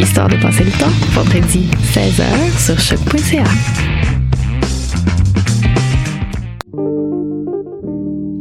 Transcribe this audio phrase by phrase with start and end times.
[0.00, 2.24] Histoire de passer le temps, vendredi 16h
[2.58, 3.44] sur choc.ca.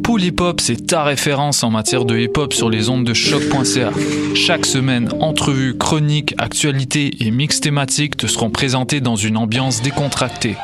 [0.03, 3.13] Pool Hip Hop, c'est ta référence en matière de hip hop sur les ondes de
[3.13, 3.91] choc.ca.
[4.35, 10.57] Chaque semaine, entrevues, chroniques, actualités et mix thématiques te seront présentés dans une ambiance décontractée.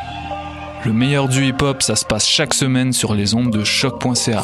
[0.83, 4.43] Le meilleur du hip hop, ça se passe chaque semaine sur les ondes de choc.ca.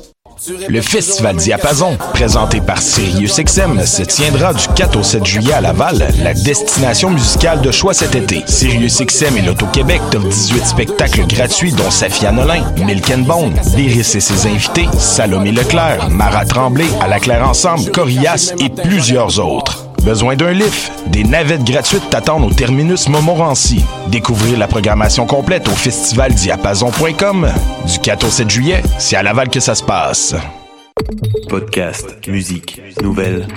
[0.67, 6.07] Le Festival Diapason, présenté par SiriusXM, se tiendra du 4 au 7 juillet à Laval,
[6.23, 8.41] la destination musicale de choix cet été.
[8.47, 14.47] SiriusXM et l'Auto-Québec t'offrent 18 spectacles gratuits dont Safia Nolin, Milk and Bone, et ses
[14.47, 19.80] invités, Salomé Leclerc, Mara Tremblay, À la Claire Ensemble, Corias et plusieurs autres.
[20.03, 20.91] Besoin d'un lift?
[21.07, 23.83] Des navettes gratuites t'attendent au terminus Montmorency.
[24.07, 27.47] Découvrir la programmation complète au festivaldiapason.com.
[27.85, 30.35] Du 4 au 7 juillet, c'est à Laval que ça se passe.
[31.49, 33.47] Podcast, musique, nouvelles.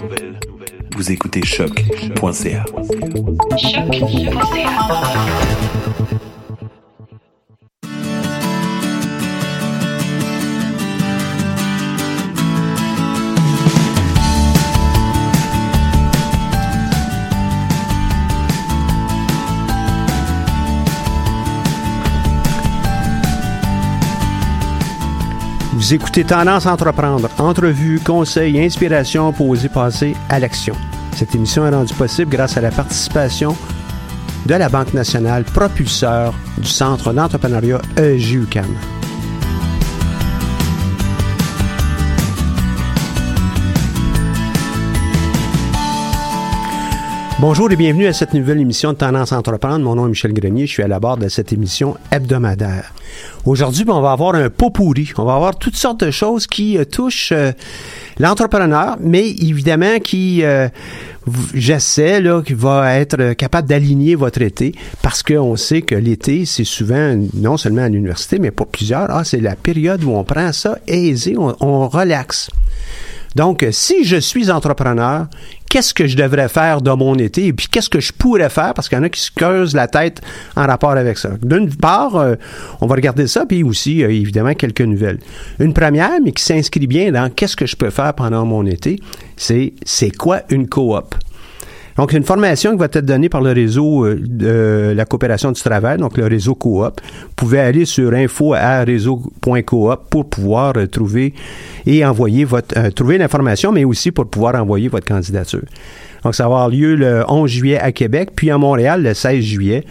[0.97, 2.65] Vous écoutez choc.ca.
[25.85, 30.75] Vous écoutez Tendance Entreprendre, entrevues, conseils, inspiration pour oser passer à l'action.
[31.15, 33.55] Cette émission est rendue possible grâce à la participation
[34.47, 38.75] de la Banque nationale, propulseur du Centre d'entrepreneuriat EJUCAM.
[47.41, 49.85] Bonjour et bienvenue à cette nouvelle émission de Tendance Entreprendre.
[49.85, 52.93] Mon nom est Michel Grenier, je suis à la barre de cette émission hebdomadaire.
[53.45, 55.11] Aujourd'hui, ben, on va avoir un pot pourri.
[55.19, 57.51] On va avoir toutes sortes de choses qui euh, touchent euh,
[58.21, 60.69] l'entrepreneur, mais évidemment qui, euh,
[61.55, 66.65] j'essaie, qui va être euh, capable d'aligner votre été parce qu'on sait que l'été, c'est
[66.65, 70.53] souvent, non seulement à l'université, mais pour plusieurs, ah, c'est la période où on prend
[70.53, 72.49] ça aisé, on, relaxe.
[73.35, 75.27] Donc, si je suis entrepreneur,
[75.75, 78.75] qu'est-ce que je devrais faire dans mon été et puis qu'est-ce que je pourrais faire
[78.75, 80.21] parce qu'il y en a qui se creusent la tête
[80.55, 81.31] en rapport avec ça.
[81.43, 82.37] D'une part, euh,
[82.81, 85.19] on va regarder ça puis aussi, euh, évidemment, quelques nouvelles.
[85.59, 89.01] Une première, mais qui s'inscrit bien dans qu'est-ce que je peux faire pendant mon été,
[89.37, 91.17] c'est c'est quoi une coop?
[91.97, 95.61] Donc, une formation qui va être donnée par le réseau euh, de la coopération du
[95.61, 97.01] travail, donc le réseau coop.
[97.01, 101.35] Vous pouvez aller sur info à réseau.coop pour pouvoir euh, trouver
[101.87, 105.63] et envoyer votre, euh, trouver l'information, mais aussi pour pouvoir envoyer votre candidature.
[106.25, 109.45] Donc, ça va avoir lieu le 11 juillet à Québec, puis à Montréal le 16
[109.45, 109.85] juillet,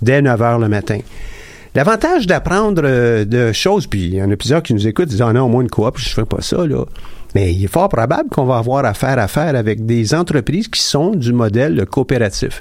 [0.00, 0.98] dès 9 h le matin.
[1.74, 2.82] L'avantage d'apprendre
[3.24, 5.62] de choses, puis il y en a plusieurs qui nous écoutent, disant ah non, moi
[5.62, 6.84] une coop, je fais pas ça, là.
[7.34, 10.82] Mais il est fort probable qu'on va avoir affaire à faire avec des entreprises qui
[10.82, 12.60] sont du modèle coopératif.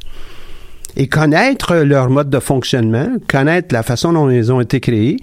[0.95, 5.17] Et connaître leur mode de fonctionnement, connaître la façon dont ils ont été créés,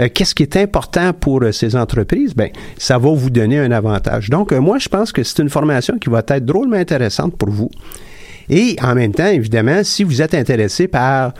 [0.00, 3.72] euh, qu'est-ce qui est important pour euh, ces entreprises, ben ça va vous donner un
[3.72, 4.30] avantage.
[4.30, 7.50] Donc euh, moi je pense que c'est une formation qui va être drôlement intéressante pour
[7.50, 7.70] vous.
[8.48, 11.34] Et en même temps, évidemment, si vous êtes intéressé par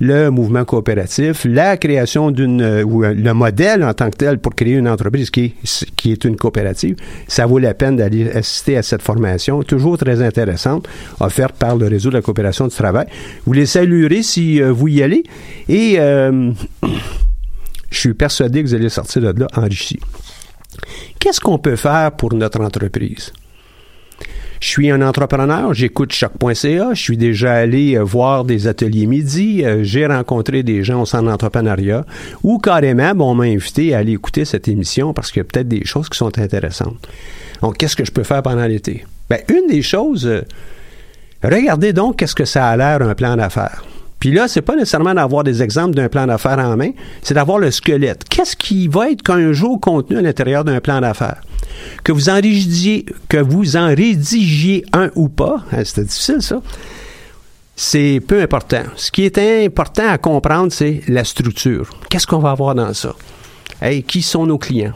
[0.00, 4.38] le mouvement coopératif, la création d'une euh, ou euh, le modèle en tant que tel
[4.38, 6.96] pour créer une entreprise qui est, qui est une coopérative,
[7.28, 10.86] ça vaut la peine d'aller assister à cette formation, toujours très intéressante,
[11.20, 13.06] offerte par le réseau de la coopération du travail.
[13.46, 15.24] Vous les saluerez si euh, vous y allez
[15.68, 16.52] et euh,
[17.90, 19.98] je suis persuadé que vous allez sortir de là enrichi.
[21.18, 23.32] Qu'est-ce qu'on peut faire pour notre entreprise?
[24.60, 29.64] Je suis un entrepreneur, j'écoute choc.ca, je suis déjà allé euh, voir des ateliers midi,
[29.64, 32.04] euh, j'ai rencontré des gens au centre d'entrepreneuriat
[32.42, 35.44] ou carrément, bon, on m'a invité à aller écouter cette émission parce qu'il y a
[35.44, 37.08] peut-être des choses qui sont intéressantes.
[37.62, 39.04] Donc, qu'est-ce que je peux faire pendant l'été?
[39.28, 40.42] Ben, une des choses, euh,
[41.42, 43.84] Regardez donc qu'est-ce que ça a l'air un plan d'affaires.
[44.18, 46.90] Puis là, c'est pas nécessairement d'avoir des exemples d'un plan d'affaires en main,
[47.22, 48.24] c'est d'avoir le squelette.
[48.28, 51.42] Qu'est-ce qui va être qu'un jour contenu à l'intérieur d'un plan d'affaires?
[52.02, 53.94] Que vous en rédigiez, que vous en
[54.92, 56.62] un ou pas, hein, c'était difficile ça,
[57.74, 58.82] c'est peu important.
[58.96, 61.90] Ce qui est important à comprendre, c'est la structure.
[62.08, 63.14] Qu'est-ce qu'on va avoir dans ça?
[63.82, 64.94] Hey, qui sont nos clients?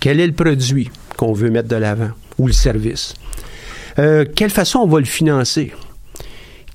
[0.00, 3.14] Quel est le produit qu'on veut mettre de l'avant ou le service?
[3.98, 5.72] Euh, quelle façon on va le financer?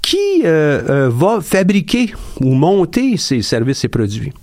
[0.01, 4.33] Qui euh, euh, va fabriquer ou monter ces services et produits?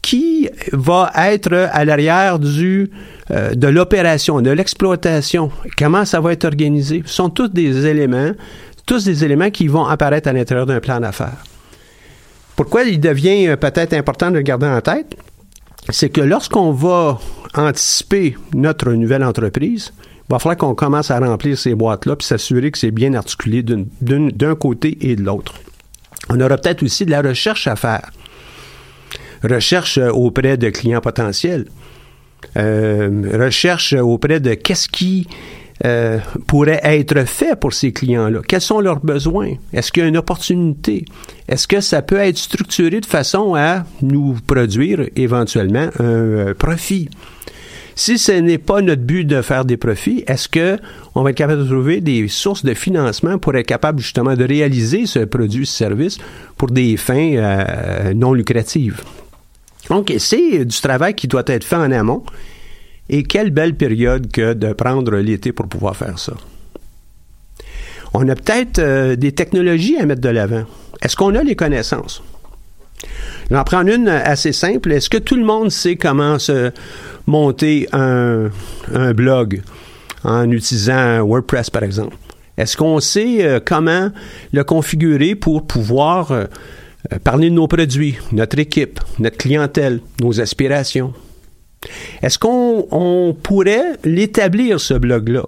[0.00, 2.90] Qui va être à l'arrière du
[3.28, 5.50] de l'opération, de l'exploitation?
[5.76, 7.02] Comment ça va être organisé?
[7.06, 8.30] Ce sont tous des éléments,
[8.86, 11.42] tous des éléments qui vont apparaître à l'intérieur d'un plan d'affaires.
[12.54, 15.16] Pourquoi il devient peut-être important de le garder en tête?
[15.90, 17.18] C'est que lorsqu'on va
[17.54, 19.92] anticiper notre nouvelle entreprise,
[20.28, 24.54] va falloir qu'on commence à remplir ces boîtes-là puis s'assurer que c'est bien articulé d'un
[24.54, 25.54] côté et de l'autre.
[26.28, 28.10] On aura peut-être aussi de la recherche à faire.
[29.42, 31.66] Recherche auprès de clients potentiels.
[32.56, 35.28] Euh, recherche auprès de qu'est-ce qui
[35.84, 38.40] euh, pourrait être fait pour ces clients-là?
[38.46, 39.52] Quels sont leurs besoins?
[39.72, 41.04] Est-ce qu'il y a une opportunité?
[41.48, 47.10] Est-ce que ça peut être structuré de façon à nous produire éventuellement un euh, profit?
[47.98, 50.78] Si ce n'est pas notre but de faire des profits, est-ce que
[51.14, 54.44] on va être capable de trouver des sources de financement pour être capable justement de
[54.44, 56.18] réaliser ce produit, ce service
[56.58, 59.00] pour des fins euh, non lucratives?
[59.88, 62.22] Donc, c'est du travail qui doit être fait en amont.
[63.08, 66.34] Et quelle belle période que de prendre l'été pour pouvoir faire ça.
[68.12, 70.64] On a peut-être euh, des technologies à mettre de l'avant.
[71.00, 72.22] Est-ce qu'on a les connaissances?
[73.44, 74.92] Je vais en prendre une assez simple.
[74.92, 76.72] Est-ce que tout le monde sait comment se
[77.26, 78.50] monter un,
[79.14, 79.62] blog
[80.24, 82.16] en utilisant WordPress, par exemple?
[82.56, 84.10] Est-ce qu'on sait euh, comment
[84.52, 86.46] le configurer pour pouvoir euh,
[87.22, 91.12] parler de nos produits, notre équipe, notre clientèle, nos aspirations?
[92.22, 95.44] Est-ce qu'on pourrait l'établir, ce blog-là?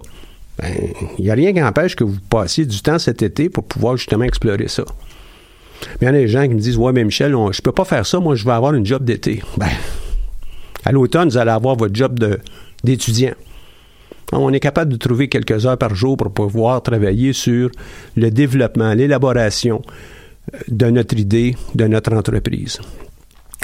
[0.59, 0.73] Ben,
[1.17, 3.97] il n'y a rien qui empêche que vous passiez du temps cet été pour pouvoir
[3.97, 4.83] justement explorer ça.
[6.01, 7.71] Il y en a des gens qui me disent Ouais, mais Michel, je je peux
[7.71, 9.41] pas faire ça, moi je vais avoir une job d'été.
[9.57, 9.67] Ben,
[10.85, 12.19] à l'automne, vous allez avoir votre job
[12.83, 13.33] d'étudiant.
[14.31, 17.69] On est capable de trouver quelques heures par jour pour pouvoir travailler sur
[18.15, 19.81] le développement, l'élaboration
[20.53, 22.79] euh, de notre idée, de notre entreprise.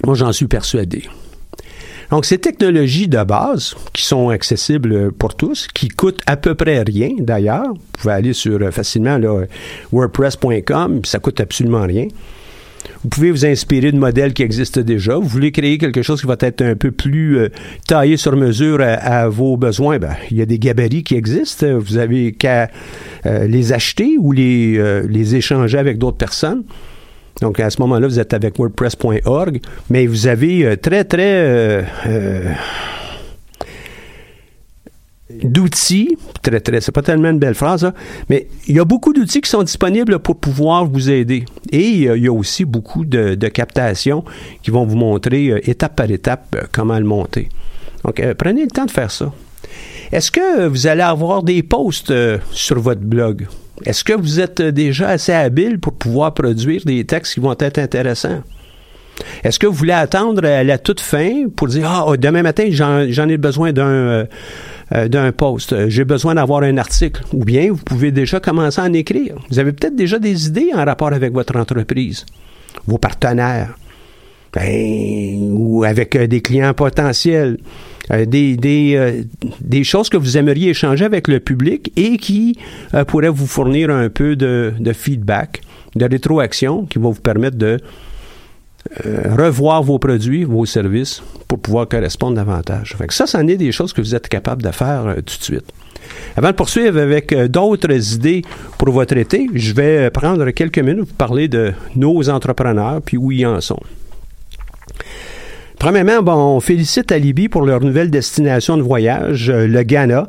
[0.04, 1.04] Moi, j'en suis persuadé.
[2.12, 6.82] Donc, ces technologies de base, qui sont accessibles pour tous, qui coûtent à peu près
[6.82, 9.20] rien d'ailleurs, vous pouvez aller sur euh, facilement
[9.92, 12.08] wordpress.com, ça coûte absolument rien.
[13.04, 15.16] Vous pouvez vous inspirer de modèles qui existent déjà.
[15.16, 17.50] Vous voulez créer quelque chose qui va être un peu plus euh,
[17.88, 19.98] taillé sur mesure à, vos besoins.
[19.98, 21.68] Ben, il y a des gabarits qui existent.
[21.80, 22.70] Vous avez qu'à
[23.26, 26.64] euh, les acheter ou les, les échanger avec d'autres personnes.
[27.42, 29.60] Donc, à ce moment-là, vous êtes avec WordPress.org,
[29.90, 32.54] mais vous avez euh, très, très euh, euh,
[35.44, 37.92] d'outils, très, très, c'est pas tellement une belle phrase,
[38.30, 41.44] mais il y a beaucoup d'outils qui sont disponibles pour pouvoir vous aider.
[41.72, 44.24] Et il y a aussi beaucoup de, de captations
[44.64, 47.50] qui vont vous montrer étape par étape comment le monter.
[48.06, 49.34] Donc, prenez le temps de faire ça.
[50.12, 52.14] Est-ce que vous allez avoir des posts
[52.52, 53.48] sur votre blog?
[53.84, 57.78] Est-ce que vous êtes déjà assez habile pour pouvoir produire des textes qui vont être
[57.78, 58.42] intéressants?
[59.44, 62.68] Est-ce que vous voulez attendre à la toute fin pour dire Ah, oh, demain matin,
[62.70, 64.26] j'en ai besoin d'un euh,
[64.94, 67.24] euh, d'un post, j'ai besoin d'avoir un article?
[67.34, 69.36] Ou bien vous pouvez déjà commencer à en écrire.
[69.50, 72.26] Vous avez peut-être déjà des idées en rapport avec votre entreprise,
[72.86, 73.76] vos partenaires,
[74.54, 77.58] ben, ou avec euh, des clients potentiels.
[78.12, 78.58] Euh, des,
[78.96, 79.24] euh,
[79.62, 82.58] des, choses que vous aimeriez échanger avec le public et qui
[82.94, 85.62] euh, pourraient vous fournir un peu de, feedback,
[85.96, 87.80] de rétroaction qui va vous permettre de
[89.36, 92.96] revoir vos produits, vos services pour pouvoir correspondre davantage.
[92.96, 95.66] Que ça, c'en est des choses que vous êtes capable de faire tout de suite.
[96.38, 98.44] Avant de poursuivre avec d'autres idées
[98.78, 103.32] pour votre été, je vais prendre quelques minutes pour parler de nos entrepreneurs puis où
[103.32, 103.80] ils en sont.
[105.86, 110.26] Premièrement, bon, on félicite Alibi pour leur nouvelle destination de voyage, euh, le Ghana,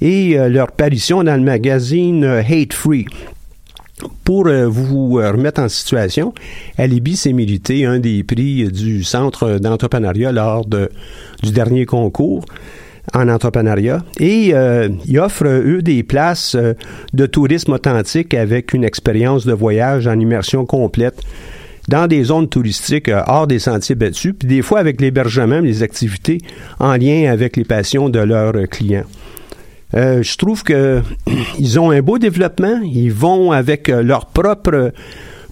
[0.00, 3.06] et euh, leur parution dans le magazine euh, Hate Free.
[4.22, 6.32] Pour vous remettre en situation,
[6.78, 12.44] Alibi s'est mérité un des prix du Centre d'entrepreneuriat lors du dernier concours
[13.12, 14.54] en entrepreneuriat et
[15.06, 16.56] ils offrent, eux, des places
[17.12, 21.20] de tourisme authentique avec une expérience de voyage en immersion complète
[21.90, 25.82] dans des zones touristiques euh, hors des sentiers battus, puis des fois avec l'hébergement, les
[25.82, 26.38] activités
[26.78, 29.04] en lien avec les passions de leurs clients.
[29.94, 31.02] Euh, je trouve que
[31.58, 32.80] ils ont un beau développement.
[32.84, 34.92] Ils vont avec euh, leurs propres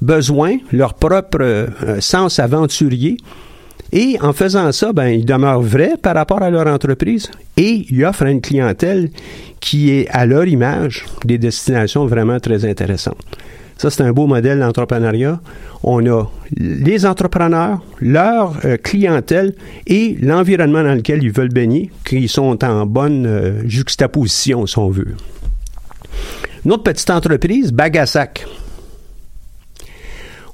[0.00, 3.16] besoins, leur propre euh, sens aventurier.
[3.90, 8.04] Et en faisant ça, ben, ils demeurent vrais par rapport à leur entreprise et ils
[8.04, 9.10] offrent une clientèle
[9.60, 13.16] qui est à leur image des destinations vraiment très intéressantes.
[13.78, 15.40] Ça, c'est un beau modèle d'entrepreneuriat.
[15.84, 16.24] On a
[16.56, 19.54] les entrepreneurs, leur euh, clientèle
[19.86, 24.90] et l'environnement dans lequel ils veulent baigner, qui sont en bonne euh, juxtaposition, si on
[24.90, 25.14] veut.
[26.64, 28.44] Une autre petite entreprise, Bagassac.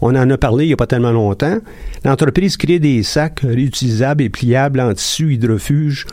[0.02, 1.58] On en a parlé il n'y a pas tellement longtemps.
[2.04, 6.06] L'entreprise crée des sacs réutilisables et pliables en tissu hydrofuge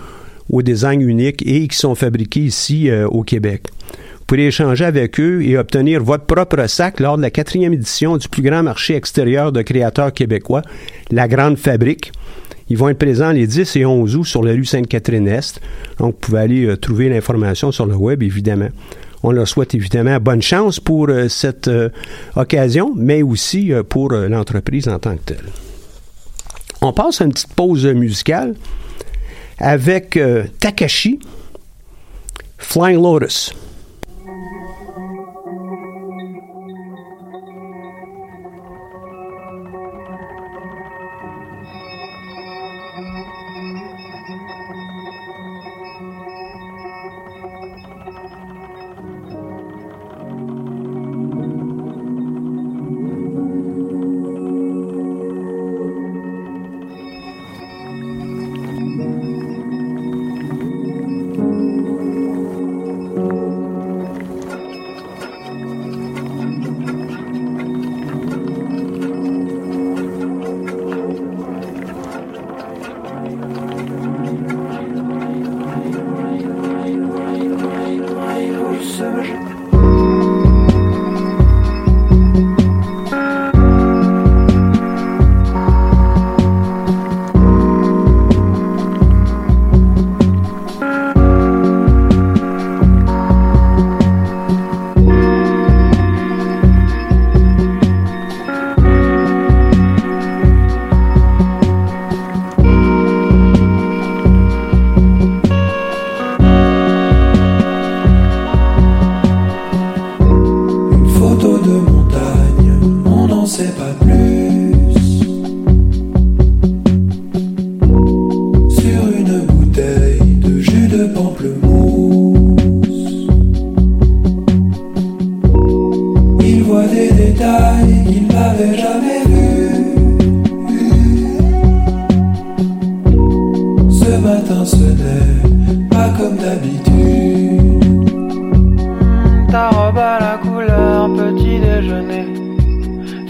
[0.50, 3.68] au design unique et qui sont fabriqués ici euh, au Québec.
[4.32, 8.30] Pourrez échanger avec eux et obtenir votre propre sac lors de la quatrième édition du
[8.30, 10.62] plus grand marché extérieur de créateurs québécois,
[11.10, 12.14] la Grande Fabrique.
[12.70, 15.60] Ils vont être présents les 10 et 11 août sur la rue Sainte-Catherine-Est.
[15.98, 18.70] Donc, vous pouvez aller euh, trouver l'information sur le web, évidemment.
[19.22, 21.90] On leur souhaite évidemment bonne chance pour euh, cette euh,
[22.38, 25.46] occasion, mais aussi pour l'entreprise en tant que telle.
[26.82, 28.56] On passe à une petite pause musicale
[29.60, 30.18] avec
[30.62, 31.20] Takashi,
[32.58, 33.54] Flying Lotus.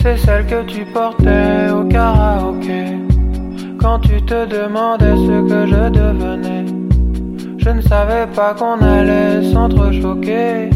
[0.01, 2.85] C'est celle que tu portais au karaoké.
[3.79, 6.65] Quand tu te demandais ce que je devenais,
[7.59, 10.71] je ne savais pas qu'on allait s'entrechoquer.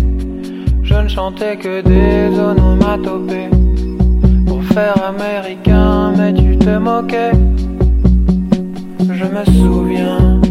[0.83, 3.49] Je ne chantais que des onomatopées
[4.45, 7.31] pour faire américain, mais tu te moquais.
[8.99, 10.44] Je me souviens.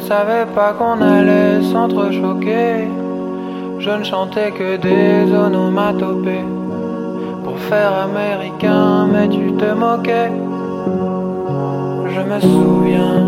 [0.00, 2.88] Savais pas qu'on allait s'entrechoquer.
[3.78, 6.46] Je ne chantais que des onomatopées
[7.44, 10.32] pour faire américain, mais tu te moquais.
[12.14, 13.27] Je me souviens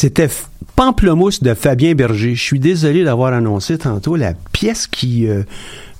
[0.00, 0.28] C'était
[0.76, 2.36] Pamplemousse de Fabien Berger.
[2.36, 5.42] Je suis désolé d'avoir annoncé tantôt la pièce qui euh,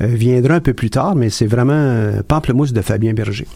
[0.02, 3.48] euh, viendra un peu plus tard, mais c'est vraiment euh, Pamplemousse de Fabien Berger.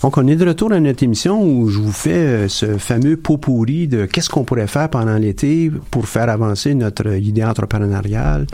[0.00, 3.36] Donc, on est de retour à notre émission où je vous fais ce fameux pot
[3.36, 8.46] pourri de qu'est-ce qu'on pourrait faire pendant l'été pour faire avancer notre idée entrepreneuriale,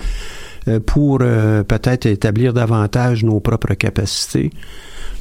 [0.86, 4.50] pour euh, peut-être établir davantage nos propres capacités.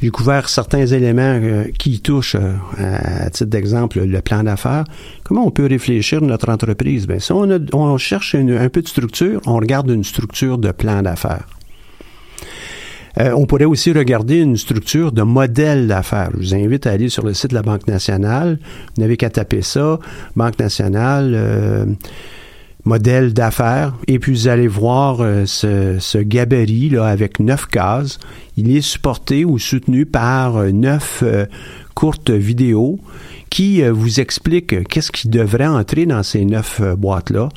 [0.01, 4.83] J'ai couvert certains éléments euh, qui touchent, euh, à, à titre d'exemple, le plan d'affaires.
[5.23, 7.07] Comment on peut réfléchir notre entreprise?
[7.07, 10.57] Bien, si on, a- on cherche une- un peu de structure, on regarde une structure
[10.57, 11.45] de plan d'affaires.
[13.19, 16.31] Euh, on pourrait aussi regarder une structure de modèle d'affaires.
[16.33, 18.57] Je vous invite à aller sur le site de la Banque nationale.
[18.95, 19.99] Vous n'avez qu'à taper ça,
[20.35, 21.85] Banque nationale, euh,
[22.85, 28.19] modèle d'affaires, et puis vous allez voir euh, ce, gabarit là avec neuf cases.
[28.57, 31.45] Il est supporté ou soutenu par euh, neuf euh,
[31.95, 32.99] courtes vidéos
[33.49, 37.49] qui vous expliquent qu'est-ce qui devrait entrer dans ces neuf boîtes-là.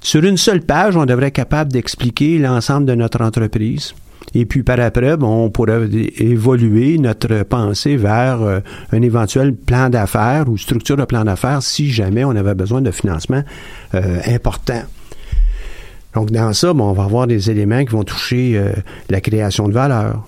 [0.00, 3.92] Sur une seule page, on devrait être capable d'expliquer l'ensemble de notre entreprise.
[4.34, 8.60] Et puis par après, bon, on pourrait é- évoluer notre pensée vers euh,
[8.92, 12.90] un éventuel plan d'affaires ou structure de plan d'affaires si jamais on avait besoin de
[12.90, 13.42] financement
[13.94, 14.82] euh, important.
[16.14, 18.72] Donc dans ça, bon, on va avoir des éléments qui vont toucher euh,
[19.08, 20.24] la création de valeur.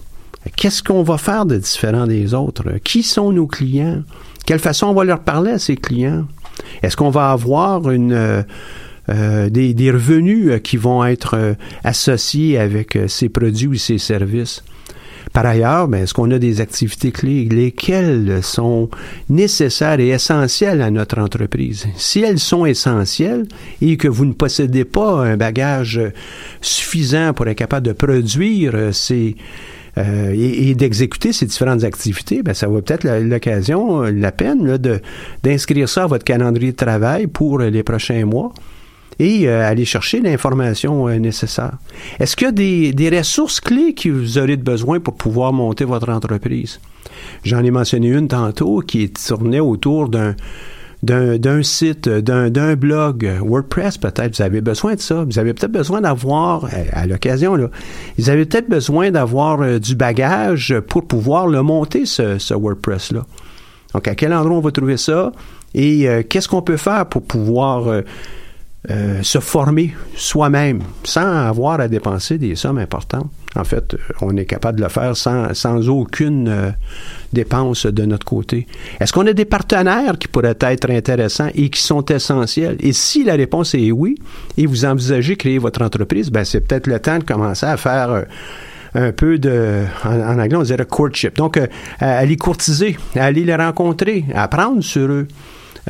[0.57, 2.65] Qu'est-ce qu'on va faire de différent des autres?
[2.83, 4.03] Qui sont nos clients?
[4.45, 6.27] Quelle façon on va leur parler à ces clients?
[6.83, 8.45] Est-ce qu'on va avoir une,
[9.09, 13.99] euh, des, des revenus euh, qui vont être euh, associés avec ces produits ou ces
[13.99, 14.63] services?
[15.33, 18.91] Par ailleurs, ben, est-ce qu'on a des activités clés, lesquelles sont
[19.29, 21.87] nécessaires et essentielles à notre entreprise?
[21.97, 23.47] Si elles sont essentielles
[23.81, 26.01] et que vous ne possédez pas un bagage
[26.61, 29.37] suffisant pour être capable de produire ces,
[29.99, 35.01] euh, et, d'exécuter ces différentes activités, ben, ça vaut peut-être l'occasion, la peine là, de,
[35.43, 38.53] d'inscrire ça à votre calendrier de travail pour les prochains mois
[39.19, 41.79] et euh, aller chercher l'information euh, nécessaire.
[42.19, 45.53] Est-ce qu'il y a des, des ressources clés que vous aurez de besoin pour pouvoir
[45.53, 46.81] monter votre entreprise?
[47.45, 50.35] J'en ai mentionné une tantôt qui tournait autour d'un
[51.03, 55.25] d'un, site, d'un, blog, euh, WordPress peut-être, vous avez besoin de ça.
[55.25, 57.69] Vous avez peut-être besoin d'avoir, à, à l'occasion, là,
[58.19, 63.27] vous avez peut-être besoin d'avoir euh, du bagage pour pouvoir le monter, ce, ce WordPress-là.
[63.95, 65.33] Donc, à quel endroit on va trouver ça
[65.75, 68.03] et euh, qu'est-ce qu'on peut faire pour pouvoir
[68.91, 73.31] euh, se former soi-même sans avoir à dépenser des sommes importantes.
[73.55, 76.71] En fait, euh, on est capable de le faire sans, sans aucune euh,
[77.33, 78.67] dépense de notre côté.
[78.99, 82.77] Est-ce qu'on a des partenaires qui pourraient être intéressants et qui sont essentiels?
[82.81, 84.17] Et si la réponse est oui,
[84.57, 88.25] et vous envisagez créer votre entreprise, ben c'est peut-être le temps de commencer à faire
[88.95, 91.37] un peu de, en, anglais, on dirait courtship.
[91.37, 91.59] Donc,
[92.01, 95.29] à, les courtiser, à aller les rencontrer, à apprendre sur eux.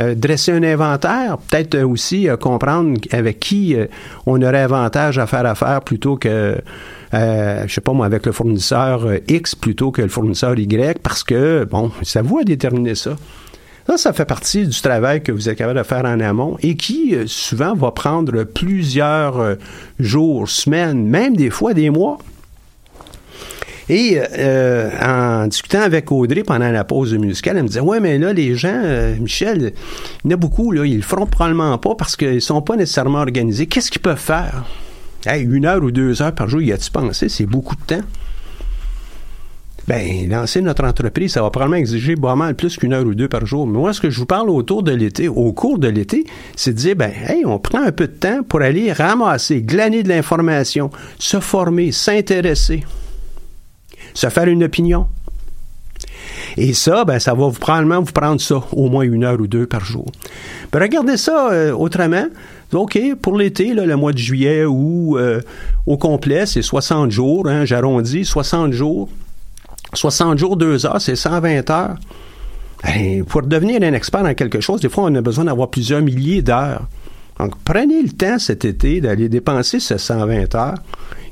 [0.01, 3.77] Euh, dresser un inventaire, peut-être euh, aussi euh, comprendre avec qui
[4.25, 6.57] on aurait avantage à faire affaire plutôt que,
[7.13, 11.23] euh, je sais pas moi, avec le fournisseur X plutôt que le fournisseur Y, parce
[11.23, 13.17] que, bon, à vous à déterminer ça.
[13.87, 16.77] Ça, ça fait partie du travail que vous êtes capable de faire en amont et
[16.77, 19.57] qui, souvent, va prendre plusieurs
[19.99, 22.19] jours, semaines, même des fois des mois.
[23.89, 28.19] Et euh, en discutant avec Audrey pendant la pause musicale, elle me disait Ouais, mais
[28.19, 29.73] là, les gens, euh, Michel,
[30.25, 32.77] il y en a beaucoup, là, ils le feront probablement pas parce qu'ils sont pas
[32.77, 33.67] nécessairement organisés.
[33.67, 34.65] Qu'est-ce qu'ils peuvent faire?
[35.27, 37.29] Hey, une heure ou deux heures par jour, y a-tu pensé?
[37.29, 38.05] C'est beaucoup de temps.
[39.89, 43.29] Ben, lancer notre entreprise, ça va probablement exiger pas mal plus qu'une heure ou deux
[43.29, 43.67] par jour.
[43.67, 46.73] Mais moi, ce que je vous parle autour de l'été, au cours de l'été, c'est
[46.73, 47.13] de dire, ben,
[47.45, 52.85] on prend un peu de temps pour aller ramasser, glaner de l'information, se former, s'intéresser,
[54.15, 55.07] se faire une opinion.
[56.57, 59.47] Et ça, ben, ça va vous, probablement vous prendre ça, au moins une heure ou
[59.47, 60.07] deux par jour.
[60.71, 62.27] Ben, regardez ça euh, autrement.
[62.73, 65.41] OK, pour l'été, le mois de juillet ou euh,
[65.87, 69.09] au complet, c'est 60 jours, hein, j'arrondis, 60 jours.
[69.95, 71.97] 60 jours, 2 heures, c'est 120 heures.
[73.29, 76.43] Pour devenir un expert dans quelque chose, des fois, on a besoin d'avoir plusieurs milliers
[76.43, 76.89] d'heures.
[77.39, 80.75] Donc, prenez le temps cet été d'aller dépenser ces 120 heures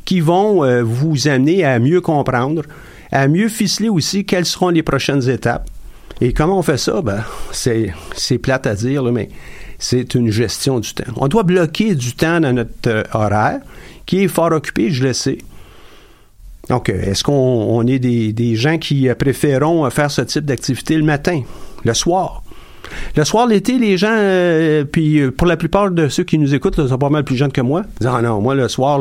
[0.04, 2.62] qui vont euh, vous amener à mieux comprendre,
[3.12, 5.68] à mieux ficeler aussi quelles seront les prochaines étapes.
[6.20, 7.00] Et comment on fait ça?
[7.00, 9.30] Ben, c'est, plate à dire, mais
[9.78, 11.10] c'est une gestion du temps.
[11.16, 13.60] On doit bloquer du temps dans notre euh, horaire,
[14.04, 15.38] qui est fort occupé, je le sais.
[16.68, 20.96] Donc, euh, est-ce qu'on on est des, des gens qui euh, faire ce type d'activité
[20.96, 21.42] le matin,
[21.84, 22.42] le soir?
[23.16, 26.54] Le soir, l'été, les gens, euh, puis euh, pour la plupart de ceux qui nous
[26.54, 29.00] écoutent, sont pas mal plus jeunes que moi, disent Ah non, moi le soir,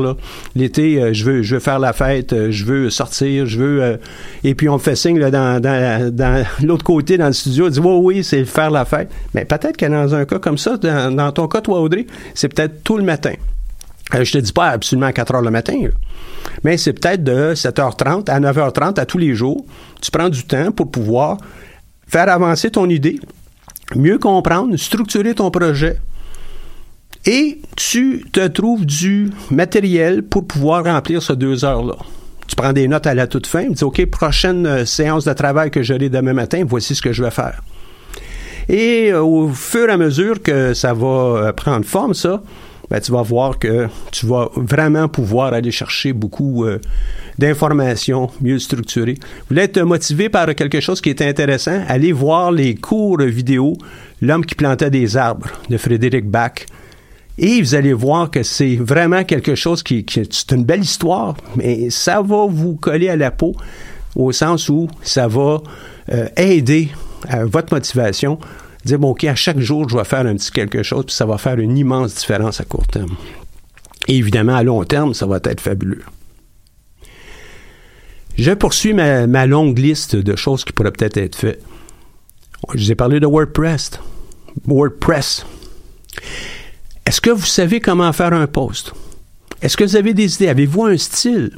[0.56, 4.00] l'été, euh, je veux je veux faire la fête, je veux sortir, je veux
[4.44, 7.80] et puis on me fait signe là, dans, l'autre côté, dans le studio, on dit
[7.80, 9.12] Oui, oui, c'est faire la fête.
[9.34, 12.84] Mais peut-être que dans un cas comme ça, dans, ton cas, toi, Audrey, c'est peut-être
[12.84, 13.34] tout le matin.
[14.12, 15.76] Je te dis pas absolument à 4 heures le matin,
[16.64, 19.64] mais c'est peut-être de 7h30 à 9h30 à tous les jours.
[20.02, 21.38] Tu prends du temps pour pouvoir
[22.08, 23.20] faire avancer ton idée,
[23.96, 25.98] mieux comprendre, structurer ton projet.
[27.26, 31.98] Et tu te trouves du matériel pour pouvoir remplir ces deux heures-là.
[32.48, 35.34] Tu prends des notes à la toute fin, tu dis, OK, prochaine euh, séance de
[35.34, 37.62] travail que j'aurai demain matin, voici ce que je vais faire.
[38.70, 42.42] Et euh, au fur et à mesure que ça va euh, prendre forme, ça,
[42.90, 46.80] ben, tu vas voir que tu vas vraiment pouvoir aller chercher beaucoup euh,
[47.38, 49.18] d'informations mieux structurées.
[49.20, 51.84] Vous voulez être motivé par quelque chose qui est intéressant?
[51.88, 53.78] Allez voir les cours vidéo
[54.22, 56.66] L'homme qui plantait des arbres de Frédéric Bach.
[57.38, 61.38] Et vous allez voir que c'est vraiment quelque chose qui, qui c'est une belle histoire,
[61.56, 63.56] mais ça va vous coller à la peau
[64.16, 65.62] au sens où ça va
[66.12, 66.90] euh, aider
[67.30, 68.40] à votre motivation.
[68.86, 71.26] Dire, bon, OK, à chaque jour, je vais faire un petit quelque chose, puis ça
[71.26, 73.16] va faire une immense différence à court terme.
[74.08, 76.04] Et évidemment, à long terme, ça va être fabuleux.
[78.38, 81.62] Je poursuis ma, longue liste de choses qui pourraient peut-être être faites.
[82.74, 83.92] Je vous ai parlé de WordPress.
[84.66, 85.46] WordPress.
[87.06, 88.94] Est-ce que vous savez comment faire un post?
[89.62, 90.48] Est-ce que vous avez des idées?
[90.48, 91.52] Avez-vous un style?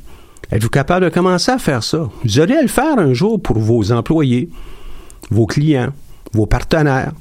[0.51, 2.10] Êtes-vous capable de commencer à faire ça?
[2.23, 4.49] Vous allez le faire un jour pour vos employés,
[5.29, 5.93] vos clients,
[6.34, 7.12] vos partenaires.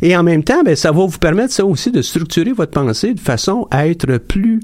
[0.00, 3.14] Et en même temps, ben, ça va vous permettre ça aussi de structurer votre pensée
[3.14, 4.60] de façon à être plus,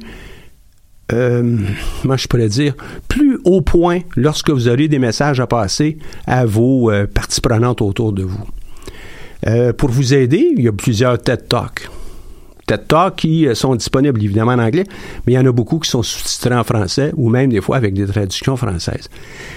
[1.12, 1.58] euh,
[2.04, 2.74] moi je pourrais dire,
[3.08, 7.82] plus au point lorsque vous aurez des messages à passer à vos euh, parties prenantes
[7.82, 8.44] autour de vous.
[9.46, 11.90] Euh, pour vous aider, il y a plusieurs TED Talks.
[12.66, 12.80] TED
[13.16, 14.84] qui euh, sont disponibles évidemment en anglais,
[15.26, 17.76] mais il y en a beaucoup qui sont sous-titrés en français ou même des fois
[17.76, 19.08] avec des traductions françaises.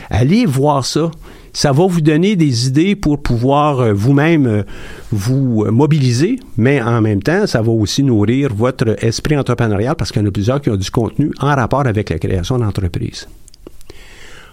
[0.09, 1.11] Allez voir ça.
[1.53, 4.63] Ça va vous donner des idées pour pouvoir euh, vous-même euh,
[5.11, 10.21] vous mobiliser, mais en même temps, ça va aussi nourrir votre esprit entrepreneurial parce qu'il
[10.21, 13.27] y en a plusieurs qui ont du contenu en rapport avec la création d'entreprise.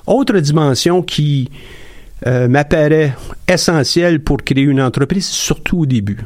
[0.07, 1.51] Autre dimension qui
[2.25, 3.15] m'apparaît
[3.47, 6.19] essentielle pour créer une entreprise, surtout au début.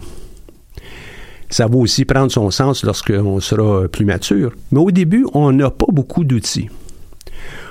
[1.51, 4.53] Ça va aussi prendre son sens lorsqu'on sera plus mature.
[4.71, 6.69] Mais au début, on n'a pas beaucoup d'outils.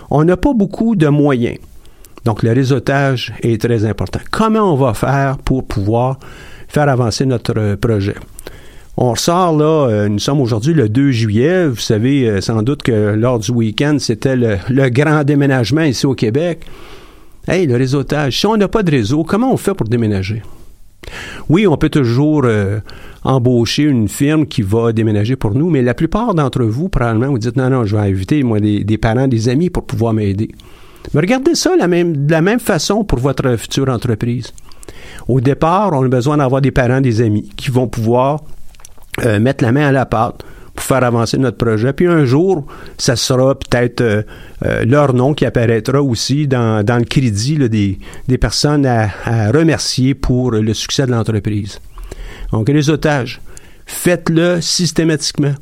[0.10, 1.58] On n'a pas beaucoup de moyens.
[2.26, 4.20] Donc, le réseautage est très important.
[4.32, 6.20] Comment on va faire pour pouvoir
[6.68, 8.16] faire avancer notre projet?
[9.00, 11.68] On ressort là, euh, nous sommes aujourd'hui le 2 juillet.
[11.68, 16.16] Vous savez euh, sans doute que lors du week-end, c'était le, grand déménagement ici au
[16.16, 16.66] Québec.
[17.48, 18.40] Hey, le réseautage.
[18.40, 20.42] Si on n'a pas de réseau, comment on fait pour déménager?
[21.48, 22.80] Oui, on peut toujours euh,
[23.28, 27.38] embaucher une firme qui va déménager pour nous, mais la plupart d'entre vous, probablement, vous
[27.38, 30.50] dites non, non, je vais inviter moi des, parents, des amis pour pouvoir m'aider.
[31.14, 34.54] Mais regardez ça la même, de la même façon pour votre future entreprise.
[35.28, 38.44] Au départ, on a besoin d'avoir des parents, des amis qui vont pouvoir
[39.26, 41.92] euh, mettre la main à la pâte pour faire avancer notre projet.
[41.92, 42.66] Puis un jour,
[42.98, 44.22] ça sera peut-être euh,
[44.66, 50.14] euh, leur nom qui apparaîtra aussi dans, dans le crédit des, des personnes à remercier
[50.14, 51.82] pour le succès de l'entreprise.
[52.52, 53.42] Donc, les otages,
[53.86, 55.54] faites-le systématiquement.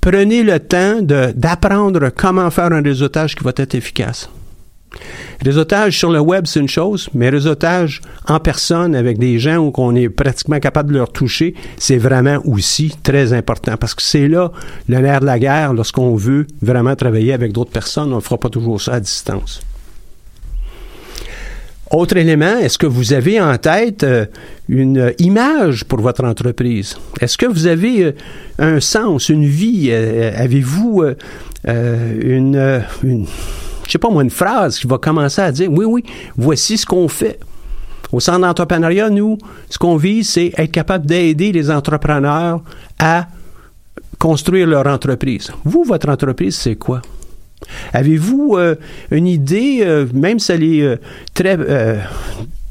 [0.00, 4.30] Prenez le temps d'apprendre comment faire un réseautage qui va être efficace.
[5.44, 9.72] Réseautage sur le web, c'est une chose, mais réseautage en personne avec des gens où
[9.76, 14.28] on est pratiquement capable de leur toucher, c'est vraiment aussi très important parce que c'est
[14.28, 14.50] là
[14.88, 18.12] le nerf de la guerre lorsqu'on veut vraiment travailler avec d'autres personnes.
[18.12, 19.60] On ne fera pas toujours ça à distance.
[21.90, 24.26] Autre élément, est-ce que vous avez en tête euh,
[24.68, 26.96] une image pour votre entreprise?
[27.18, 28.12] Est-ce que vous avez euh,
[28.58, 29.88] un sens, une vie?
[29.90, 31.02] Euh, Avez-vous
[31.64, 33.26] une, une,
[33.86, 36.04] je sais pas moi, une phrase qui va commencer à dire, oui, oui,
[36.36, 37.38] voici ce qu'on fait?
[38.12, 42.62] Au centre d'entrepreneuriat, nous, ce qu'on vise, c'est être capable d'aider les entrepreneurs
[42.98, 43.26] à
[44.18, 45.50] construire leur entreprise.
[45.64, 47.02] Vous, votre entreprise, c'est quoi?
[47.92, 48.74] Avez-vous euh,
[49.10, 50.96] une idée, euh, même si elle est euh,
[51.34, 51.58] très,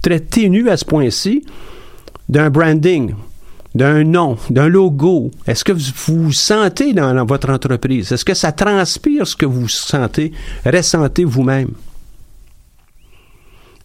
[0.02, 1.46] très ténue à ce point-ci,
[2.30, 3.14] d'un branding,
[3.76, 5.32] d'un nom, d'un logo?
[5.48, 8.12] Est-ce que vous vous sentez dans, votre entreprise?
[8.12, 10.32] Est-ce que ça transpire ce que vous sentez,
[10.66, 11.70] ressentez vous-même?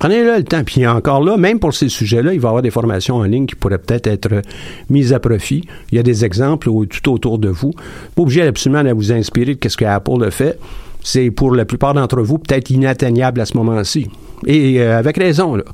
[0.03, 0.64] Prenez-le le temps.
[0.64, 3.46] Puis encore là, même pour ces sujets-là, il va y avoir des formations en ligne
[3.46, 4.42] qui pourraient peut-être être
[4.90, 5.64] mises à profit.
[5.92, 7.70] Il y a des exemples tout autour de vous.
[8.16, 10.59] Pas obligé absolument de vous inspirer de ce que Apple a fait.
[11.03, 14.09] C'est pour la plupart d'entre vous peut-être inatteignable à ce moment-ci.
[14.47, 15.65] Et euh, avec raison, là.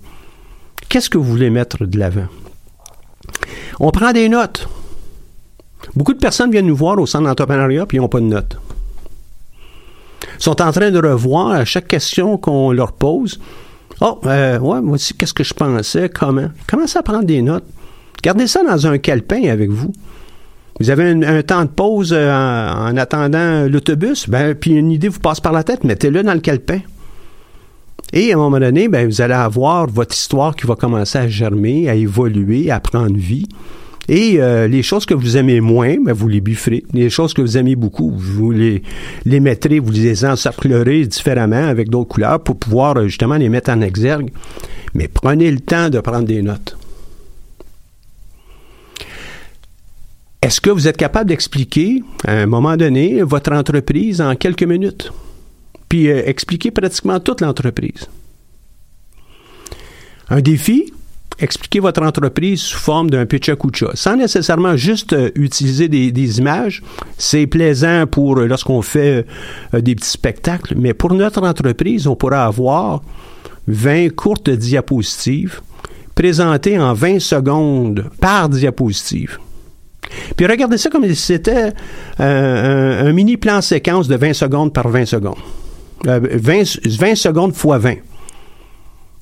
[0.89, 2.29] Qu'est-ce que vous voulez mettre de l'avant?
[3.79, 4.69] On prend des notes.
[5.95, 8.59] Beaucoup de personnes viennent nous voir au centre d'entrepreneuriat puis ils n'ont pas de notes.
[10.23, 13.39] Ils sont en train de revoir à chaque question qu'on leur pose.
[14.01, 16.49] Oh, euh, ouais, moi aussi, qu'est-ce que je pensais, comment?
[16.69, 17.65] Commencez à prendre des notes?
[18.23, 19.93] Gardez ça dans un calepin avec vous.
[20.81, 25.09] Vous avez un, temps de pause euh, en, en attendant l'autobus, ben, puis une idée
[25.09, 26.81] vous passe par la tête, mettez-le dans le calepin.
[28.13, 31.29] Et à un moment donné, ben, vous allez avoir votre histoire qui va commencer à
[31.29, 33.47] germer, à évoluer, à prendre vie.
[34.09, 36.85] Et euh, les choses que vous aimez moins, ben, vous les bifferez.
[36.95, 38.83] Les choses que vous aimez beaucoup, vous les,
[39.27, 43.71] les mettrez, vous les encerclerez différemment avec d'autres couleurs pour pouvoir euh, justement les mettre
[43.71, 44.31] en exergue.
[44.95, 46.78] Mais prenez le temps de prendre des notes.
[50.41, 55.11] Est-ce que vous êtes capable d'expliquer, à un moment donné, votre entreprise en quelques minutes?
[55.89, 58.09] Puis euh, expliquer pratiquement toute l'entreprise.
[60.29, 60.93] Un défi,
[61.41, 66.39] expliquer votre entreprise sous forme d'un pitch à kucha, sans nécessairement juste euh, utiliser des,
[66.39, 66.85] images.
[67.17, 69.27] C'est plaisant pour euh, lorsqu'on fait
[69.73, 73.03] des petits spectacles, mais pour notre entreprise, on pourra avoir
[73.67, 75.63] 20 courtes diapositives
[76.15, 79.41] présentées en 20 secondes par diapositive.
[80.37, 81.73] Puis regardez ça comme si c'était
[82.21, 85.39] euh, un, mini plan séquence de 20 secondes par 20 secondes.
[86.07, 87.91] Euh, 20, 20 secondes fois 20.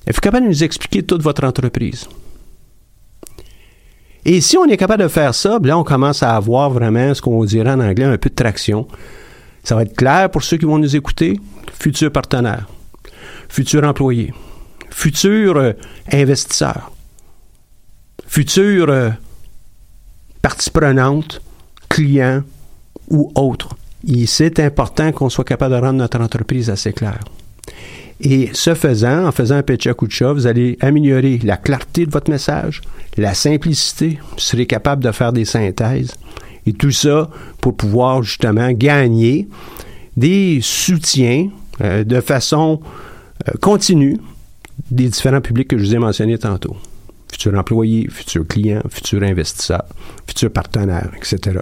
[0.07, 2.07] Êtes-vous capable de nous expliquer toute votre entreprise?
[4.25, 7.14] Et si on est capable de faire ça, ben là, on commence à avoir vraiment
[7.14, 8.88] ce qu'on dirait en anglais un peu de traction.
[9.62, 11.40] Ça va être clair pour ceux qui vont nous écouter,
[11.72, 12.66] futurs partenaires,
[13.49, 14.33] futurs employés,
[14.90, 15.72] futurs euh,
[16.12, 16.92] investisseurs,
[18.27, 18.90] futurs
[20.46, 21.42] parties prenantes,
[21.88, 22.42] clients
[23.09, 23.70] ou autres.
[24.06, 27.24] Et c'est important qu'on soit capable de rendre notre entreprise assez claire.
[28.20, 31.56] Et ce faisant, en faisant un pitch à coup de chat, vous allez améliorer la
[31.56, 32.80] clarté de votre message,
[33.16, 36.14] la simplicité, vous serez capable de faire des synthèses.
[36.64, 37.28] Et tout ça
[37.61, 39.48] pour pouvoir justement gagner
[40.16, 41.48] des soutiens
[41.80, 42.80] euh, de façon
[43.48, 44.18] euh, continue
[44.92, 46.76] des différents publics que je vous ai mentionnés tantôt.
[47.30, 49.84] Futurs employés, futurs clients, futurs investisseurs,
[50.26, 51.60] futurs partenaires, etc.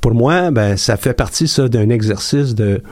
[0.00, 2.82] Pour moi, ben, ça fait partie ça d'un exercice de,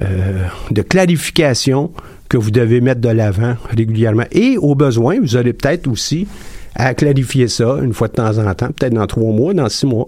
[0.00, 1.92] euh, de clarification
[2.28, 4.24] que vous devez mettre de l'avant régulièrement.
[4.32, 6.26] Et au besoin, vous aurez peut-être aussi
[6.74, 9.86] à clarifier ça une fois de temps en temps, peut-être dans trois mois, dans six
[9.86, 10.06] mois.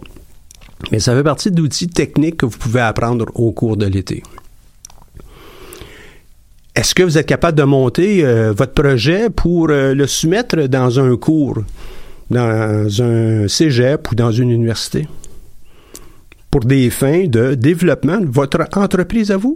[0.90, 4.22] Mais ça fait partie d'outils techniques que vous pouvez apprendre au cours de l'été.
[6.74, 10.98] Est-ce que vous êtes capable de monter euh, votre projet pour euh, le soumettre dans
[10.98, 11.62] un cours,
[12.30, 15.06] dans un cégep ou dans une université?
[16.50, 19.54] Pour des fins de développement de votre entreprise à vous?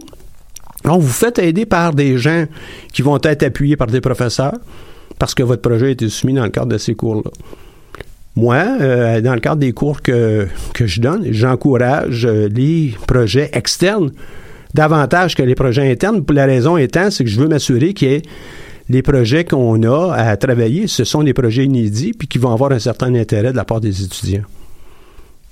[0.85, 2.45] Donc, vous faites aider par des gens
[2.93, 4.57] qui vont être appuyés par des professeurs
[5.17, 7.31] parce que votre projet a été soumis dans le cadre de ces cours-là.
[8.37, 10.47] Moi, euh, dans le cadre des cours que,
[10.79, 14.11] je donne, j'encourage les projets externes
[14.73, 16.23] davantage que les projets internes.
[16.23, 18.21] Pour la raison étant, c'est que je veux m'assurer que
[18.89, 22.71] les projets qu'on a à travailler, ce sont des projets inédits puis qui vont avoir
[22.71, 24.43] un certain intérêt de la part des étudiants.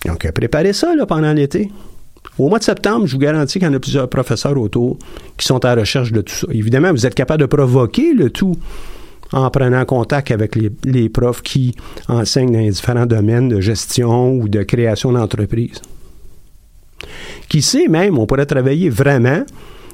[0.06, 1.70] Donc, préparez ça là, pendant l'été.
[2.38, 4.98] Au mois de septembre, je vous garantis qu'il y en a plusieurs professeurs autour
[5.38, 6.48] qui sont à la recherche de tout ça.
[6.52, 8.56] Évidemment, vous êtes capable de provoquer le tout
[9.34, 11.76] en prenant contact avec les, profs qui
[12.08, 15.82] enseignent dans les différents domaines de gestion ou de création d'entreprise.
[17.50, 19.44] Qui sait même, on pourrait travailler vraiment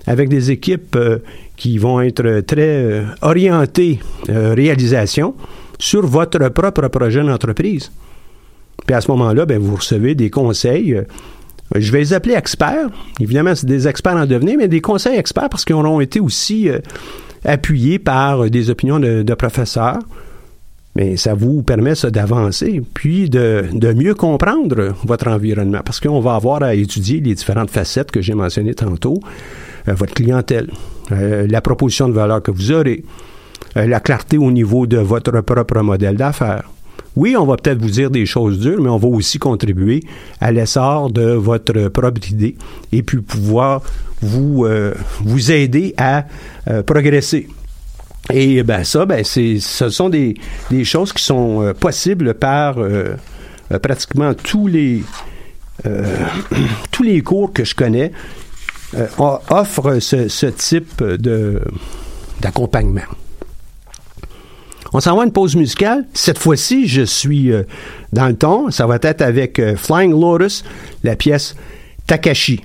[0.08, 1.20] avec des équipes euh,
[1.56, 5.36] qui vont être très euh, orientées euh, réalisation
[5.80, 7.92] sur votre propre projet d'entreprise.
[8.86, 10.98] Puis à ce moment-là, ben, vous recevez des conseils.
[11.76, 12.90] je vais les appeler experts.
[13.20, 16.70] Évidemment, c'est des experts en devenir, mais des conseils experts parce qu'ils auront été aussi
[17.46, 20.00] appuyés par des opinions de professeurs.
[20.96, 26.36] Mais ça vous permet d'avancer, puis de, de mieux comprendre votre environnement, parce qu'on va
[26.36, 29.20] avoir à étudier les différentes facettes que j'ai mentionnées tantôt,
[29.88, 30.70] euh, votre clientèle,
[31.12, 33.04] euh, la proposition de valeur que vous aurez,
[33.76, 36.70] euh, la clarté au niveau de votre propre modèle d'affaires.
[37.16, 40.04] Oui, on va peut-être vous dire des choses dures, mais on va aussi contribuer
[40.42, 42.56] à l'essor de votre propre idée
[42.92, 43.82] et puis pouvoir
[44.22, 46.26] vous, euh, vous aider à
[46.68, 47.48] euh, progresser.
[48.32, 50.36] Et ben ça, ben c'est, ce sont des,
[50.70, 53.16] des choses qui sont euh, possibles par euh,
[53.72, 55.04] euh, pratiquement tous les
[56.92, 58.12] tous les cours que je connais
[59.18, 61.60] offrent ce, type de
[62.40, 63.02] d'accompagnement.
[64.94, 66.06] On s'en va à une pause musicale.
[66.14, 67.52] Cette fois-ci, je suis
[68.14, 68.70] dans le ton.
[68.70, 70.64] Ça va être avec Flying Lotus,
[71.04, 71.56] la pièce
[72.06, 72.62] Takashi.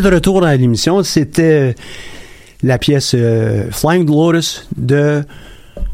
[0.00, 1.02] De retour à l'émission.
[1.02, 1.74] C'était
[2.62, 5.22] la pièce euh, Flying Lotus de...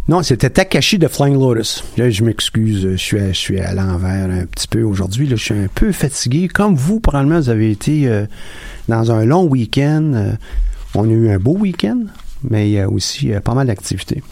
[0.09, 1.85] Non, c'était Takashi de Flying Lotus.
[1.97, 5.29] Là, je m'excuse, je suis, à, je suis à l'envers un petit peu aujourd'hui.
[5.29, 6.49] Je suis un peu fatigué.
[6.49, 8.27] Comme vous, probablement, vous avez été euh,
[8.89, 10.13] dans un long week-end.
[10.15, 10.33] Euh,
[10.95, 12.01] on a eu un beau week-end,
[12.49, 14.23] mais il y a aussi euh, pas mal d'activités.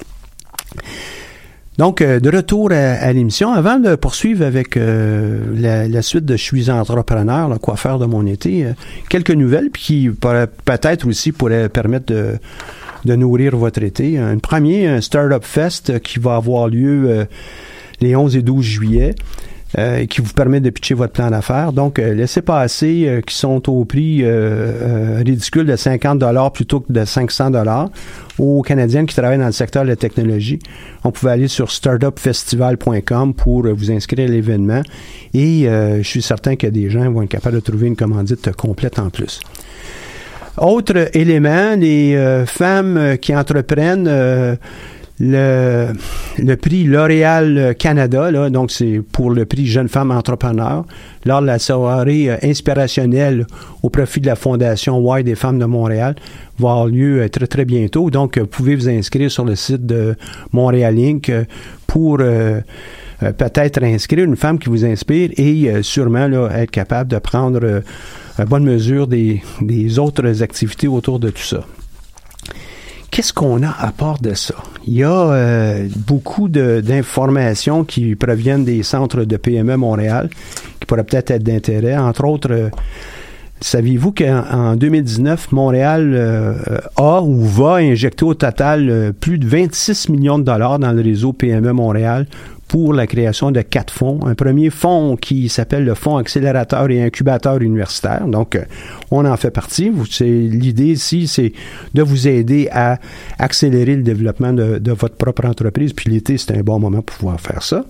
[1.81, 6.37] Donc, euh, de retour à, à l'émission, avant de poursuivre avec euh, la, suite de
[6.37, 8.73] Je suis entrepreneur, le faire de mon été, euh,
[9.09, 14.19] quelques nouvelles qui pourraient- peut-être aussi pourraient permettre de, nourrir votre été.
[14.19, 17.27] Un premier, un Startup Fest qui va avoir lieu
[18.03, 19.15] les 11 et 12 juillet.
[19.81, 21.73] Euh, qui vous permet de pitcher votre plan d'affaires.
[21.73, 24.23] Donc, euh, laissez passer euh, qui sont au prix
[25.17, 27.89] ridicule de 50 dollars plutôt que de 500 dollars
[28.39, 30.59] aux Canadiens qui travaillent dans le secteur de la technologie.
[31.05, 34.83] On pouvait aller sur startupfestival.com pour vous inscrire à l'événement
[35.35, 38.99] et je suis certain que des gens vont être capables de trouver une commandite complète
[38.99, 39.41] en plus.
[40.59, 44.59] Autre élément, les femmes qui entreprennent
[45.21, 45.93] le,
[46.39, 50.85] le prix L'Oréal Canada, là, donc c'est pour le prix Jeune Femme Entrepreneur,
[51.27, 53.47] lors de la soirée euh, inspirationnelle
[53.83, 56.17] au profit de la Fondation Y des femmes de Montréal,
[56.59, 58.11] va avoir lieu euh, très très bientôt.
[58.11, 60.17] Donc, euh, vous pouvez vous inscrire sur le site de
[60.53, 61.29] Montréal Inc.
[61.29, 61.45] euh,
[61.87, 62.61] pour euh,
[63.23, 67.19] euh, peut-être inscrire une femme qui vous inspire et euh, sûrement là, être capable de
[67.19, 67.81] prendre euh,
[68.47, 71.65] bonne mesure des, des autres activités autour de tout ça.
[73.21, 74.55] Qu'est-ce qu'on a à part de ça?
[74.87, 80.31] Il y a euh, beaucoup d'informations qui proviennent des centres de PME Montréal
[80.81, 81.99] qui pourraient peut-être être d'intérêt.
[81.99, 82.71] Entre autres, euh,
[83.61, 86.55] saviez-vous qu'en en 2019, Montréal euh,
[86.97, 91.35] a ou va injecter au total plus de 26 millions de dollars dans le réseau
[91.35, 92.27] PME Montréal
[92.71, 94.21] pour la création de quatre fonds.
[94.25, 98.29] Un premier fonds qui s'appelle le Fonds accélérateur et incubateur universitaire.
[98.29, 98.63] Donc, euh,
[99.11, 99.91] on en fait partie.
[100.21, 101.53] L'idée ici, c'est
[101.95, 103.01] de vous aider à
[103.41, 105.93] accélérer le développement de, de votre propre entreprise.
[105.93, 107.85] Puis l'été, c'est un bon moment pour pouvoir faire ça.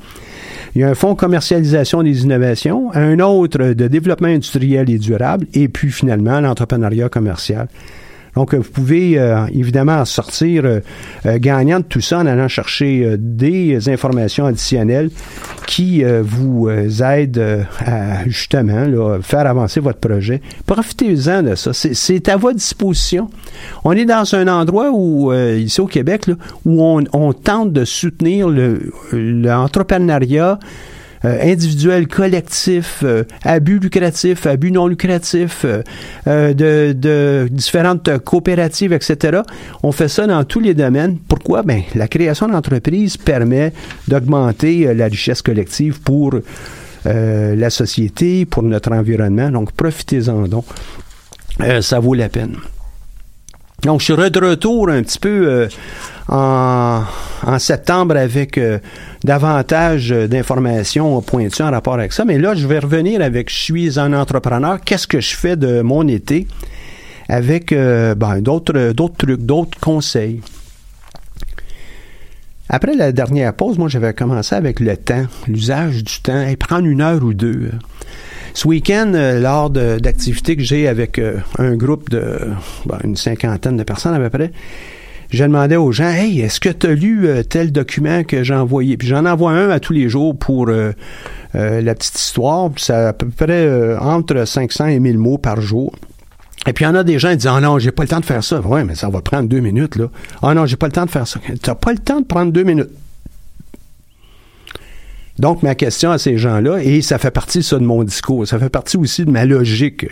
[0.75, 5.47] Il y a un fonds commercialisation des innovations, un autre de développement industriel et durable,
[5.53, 7.69] et puis finalement l'entrepreneuriat commercial.
[8.37, 10.81] Donc, vous pouvez euh, évidemment en sortir euh,
[11.27, 15.11] euh, gagnant de tout ça en allant chercher euh, des informations additionnelles
[15.67, 16.69] qui euh, vous
[17.03, 20.41] aident à justement là, faire avancer votre projet.
[20.67, 21.73] Profitez-en de ça.
[21.73, 23.31] C'est- à votre disposition.
[23.85, 27.85] On est dans un endroit où, ici au Québec, là, où on, on tente de
[27.85, 30.59] soutenir le- l'entrepreneuriat
[31.23, 35.83] individuel, collectif, euh, abus lucratif, abus non lucratif, euh,
[36.27, 39.41] euh, de, de différentes coopératives, etc.
[39.83, 41.19] On fait ça dans tous les domaines.
[41.29, 41.63] Pourquoi?
[41.63, 43.73] Ben, la création d'entreprises permet
[44.09, 46.35] d'augmenter euh, la richesse collective pour
[47.07, 49.51] euh, la société, pour notre environnement.
[49.51, 50.65] Donc, profitez-en donc.
[51.61, 52.57] Euh, ça vaut la peine.
[53.83, 55.69] Donc, je suis de retour un petit peu euh,
[56.29, 58.79] en, septembre avec euh,
[59.25, 62.25] davantage d'informations pointues en rapport avec ça.
[62.25, 64.81] Mais là, je vais revenir avec Je suis un entrepreneur.
[64.85, 66.47] Qu'est-ce que je fais de mon été
[67.29, 70.41] avec euh, ben, d'autres, d'autres trucs, d'autres conseils?
[72.69, 76.87] Après la dernière pause, moi, j'avais commencé avec le temps, l'usage du temps, et prendre
[76.87, 77.71] une heure ou deux.
[78.55, 82.39] Ce week-end, euh, lors d'activités que j'ai avec euh, un groupe de
[82.87, 84.53] ben, une cinquantaine de personnes à peu près,
[85.31, 88.55] je demandais aux gens Hey, est-ce que tu as lu euh, tel document que j'ai
[88.55, 88.97] envoyé?
[88.97, 92.71] Puis j'en envoie un à tous les jours pour la petite histoire.
[92.71, 95.95] Puis c'est à peu près entre 500 et 1000 mots par jour.
[96.67, 98.09] Et puis il y en a des gens qui disent Ah non, j'ai pas le
[98.09, 98.61] temps de faire ça.
[98.61, 100.07] Ouais, mais ça va prendre deux minutes, là.
[100.43, 101.41] Ah non, j'ai pas le temps de faire ça.
[101.63, 102.91] T'as pas le temps de prendre deux minutes.
[105.41, 108.59] Donc, ma question à ces gens-là, et ça fait partie ça de mon discours, ça
[108.59, 110.07] fait partie aussi de ma logique.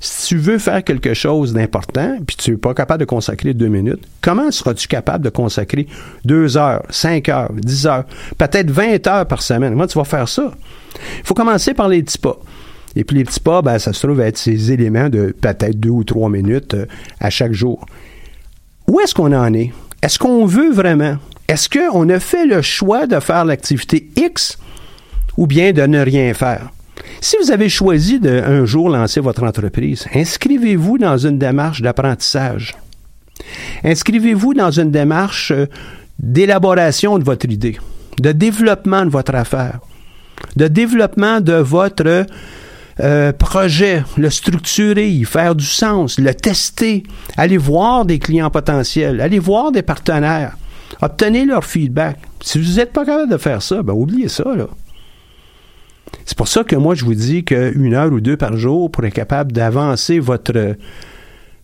[0.00, 3.68] Si tu veux faire quelque chose d'important, puis tu n'es pas capable de consacrer deux
[3.68, 5.86] minutes, comment seras-tu capable de consacrer
[6.24, 8.02] deux heures, cinq heures, dix heures,
[8.36, 9.74] peut-être vingt heures par semaine?
[9.74, 10.50] Comment tu vas faire ça?
[10.96, 12.40] Il faut commencer par les petits pas.
[12.96, 15.90] Et puis les petits pas, ben, ça se trouve être ces éléments de peut-être deux
[15.90, 16.86] ou trois minutes euh,
[17.20, 17.86] à chaque jour.
[18.88, 19.70] Où est-ce qu'on en est?
[20.02, 21.18] Est-ce qu'on veut vraiment?
[21.46, 24.58] Est-ce qu'on a fait le choix de faire l'activité X
[25.36, 26.70] ou bien de ne rien faire?
[27.20, 32.74] Si vous avez choisi de un jour lancer votre entreprise, inscrivez-vous dans une démarche d'apprentissage.
[33.84, 35.66] Inscrivez-vous dans une démarche euh,
[36.18, 37.78] d'élaboration de votre idée,
[38.20, 39.80] de développement de votre affaire,
[40.56, 42.26] de développement de votre
[43.00, 47.04] euh, projet, le structurer, y faire du sens, le tester,
[47.36, 50.56] aller voir des clients potentiels, aller voir des partenaires,
[51.00, 52.18] obtenir leur feedback.
[52.40, 54.66] Si vous n'êtes pas capable de faire ça, ben oubliez ça, là.
[56.24, 59.04] C'est pour ça que moi, je vous dis qu'une heure ou deux par jour pour
[59.04, 60.76] être capable d'avancer votre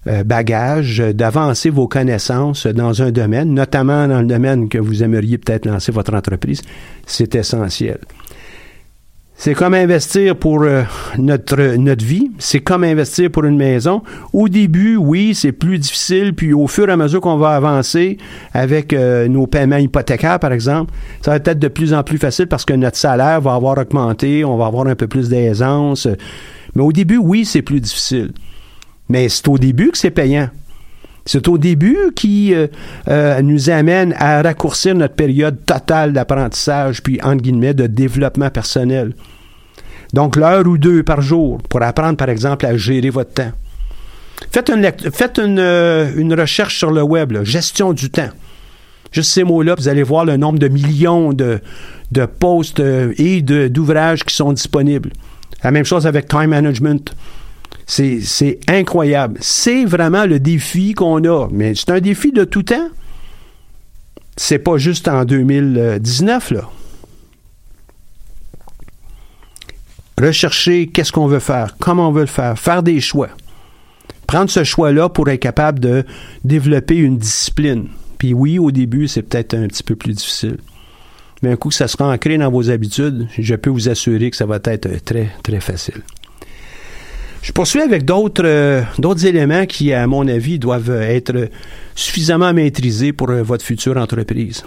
[0.07, 5.39] euh, bagage, d'avancer vos connaissances dans un domaine, notamment dans le domaine que vous aimeriez
[5.39, 6.63] peut-être lancer votre entreprise,
[7.07, 7.99] c'est essentiel.
[9.41, 10.83] C'est comme investir pour euh,
[11.17, 12.29] notre, notre vie.
[12.41, 14.03] C'est comme investir pour une maison.
[14.33, 16.35] Au début, oui, c'est plus difficile.
[16.35, 18.19] Puis au fur et à mesure qu'on va avancer
[18.53, 22.49] avec euh, nos paiements hypothécaires, par exemple, ça va être de plus en plus facile
[22.49, 24.45] parce que notre salaire va avoir augmenté.
[24.45, 26.09] On va avoir un peu plus d'aisance.
[26.75, 28.33] Mais au début, oui, c'est plus difficile.
[29.09, 30.49] Mais c'est au début que c'est payant.
[31.29, 32.69] C'est au début qui euh,
[33.09, 39.13] euh, nous amène à raccourcir notre période totale d'apprentissage, puis entre guillemets de développement personnel.
[40.15, 43.53] Donc l'heure ou deux par jour pour apprendre, par exemple, à gérer votre temps.
[44.51, 48.31] Faites une, euh, recherche sur le web, là, gestion du temps.
[49.13, 51.61] Juste ces mots-là, vous allez voir le nombre de millions de,
[52.11, 55.11] de posts et d'ouvrages qui sont disponibles.
[55.63, 57.15] La même chose avec time management.
[57.87, 59.39] C'est incroyable.
[59.41, 61.49] C'est vraiment le défi qu'on a.
[61.51, 62.89] Mais c'est un défi de tout temps.
[64.37, 66.69] C'est pas juste en 2019, là.
[70.21, 73.31] Rechercher qu'est-ce qu'on veut faire, comment on veut le faire, faire des choix.
[74.27, 76.05] Prendre ce choix-là pour être capable de
[76.45, 77.89] développer une discipline.
[78.19, 80.59] Puis oui, au début, c'est peut-être un petit peu plus difficile.
[81.43, 84.37] Mais un coup que ça sera ancré dans vos habitudes, je peux vous assurer que
[84.37, 86.03] ça va être très, très facile.
[87.43, 91.49] Je poursuis avec d'autres euh, d'autres éléments qui, à mon avis, doivent être
[91.95, 94.65] suffisamment maîtrisés pour euh, votre future entreprise.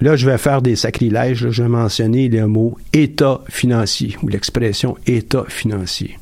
[0.00, 1.50] Là, je vais faire des sacrilèges.
[1.50, 6.18] je vais mentionner le mot état financier ou l'expression état financier.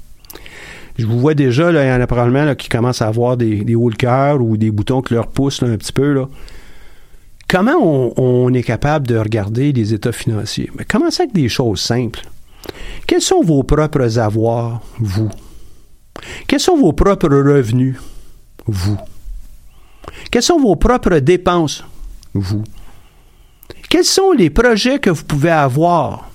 [0.99, 3.64] Je vous vois déjà, là, il y en a probablement qui commencent à avoir des,
[3.64, 6.12] des hauts cœur ou des boutons qui leur poussent un petit peu.
[6.12, 6.28] Là.
[7.49, 10.70] Comment on, on, est capable de regarder les états financiers?
[10.76, 12.20] Mais commencez avec des choses simples.
[13.11, 15.30] Quels sont vos propres avoirs, vous?
[16.46, 17.96] Quels sont vos propres revenus,
[18.66, 18.96] vous?
[20.30, 21.82] Quelles sont vos propres dépenses,
[22.34, 22.62] vous?
[23.88, 26.30] Quels sont les projets que vous pouvez avoir?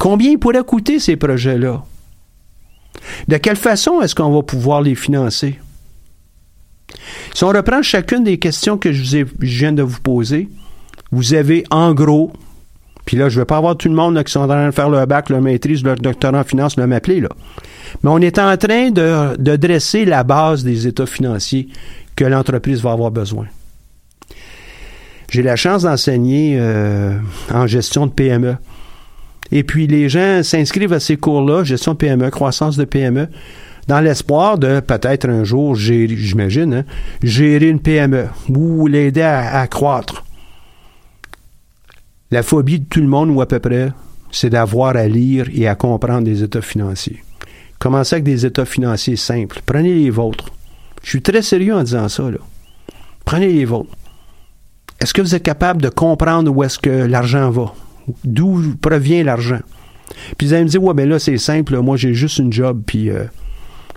[0.00, 1.84] Combien pourraient coûter ces projets-là?
[3.28, 5.60] De quelle façon est-ce qu'on va pouvoir les financer?
[7.32, 10.48] Si on reprend chacune des questions que je, je viens de vous poser,
[11.12, 12.32] vous avez en gros
[13.06, 14.90] puis là, je vais pas avoir tout le monde qui sont en train de faire
[14.90, 17.20] leur bac, leur maîtrise, leur doctorat en finance, le m'appeler.
[17.20, 17.28] Là.
[18.02, 21.68] Mais on est en train de, dresser la base des états financiers
[22.16, 23.46] que l'entreprise va avoir besoin.
[25.30, 27.16] J'ai la chance d'enseigner euh,
[27.54, 28.56] en gestion de PME.
[29.52, 33.28] Et puis les gens s'inscrivent à ces cours-là, gestion de PME, croissance de PME,
[33.86, 36.84] dans l'espoir de peut-être un jour gérer, j'imagine, hein,
[37.22, 40.25] gérer une PME ou l'aider à, à croître.
[42.30, 43.92] La phobie de tout le monde, ou à peu près,
[44.30, 47.22] c'est d'avoir à lire et à comprendre des états financiers.
[47.78, 49.60] Commencez avec des états financiers simples.
[49.64, 50.50] Prenez les vôtres.
[51.02, 52.30] Je suis très sérieux en disant ça.
[52.30, 52.38] Là.
[53.24, 53.94] Prenez les vôtres.
[55.00, 57.74] Est-ce que vous êtes capable de comprendre où est-ce que l'argent va?
[58.24, 59.60] D'où provient l'argent?
[60.38, 62.82] Puis vous allez me dire, ouais, ben là, c'est simple, moi j'ai juste une job,
[62.86, 63.24] puis euh,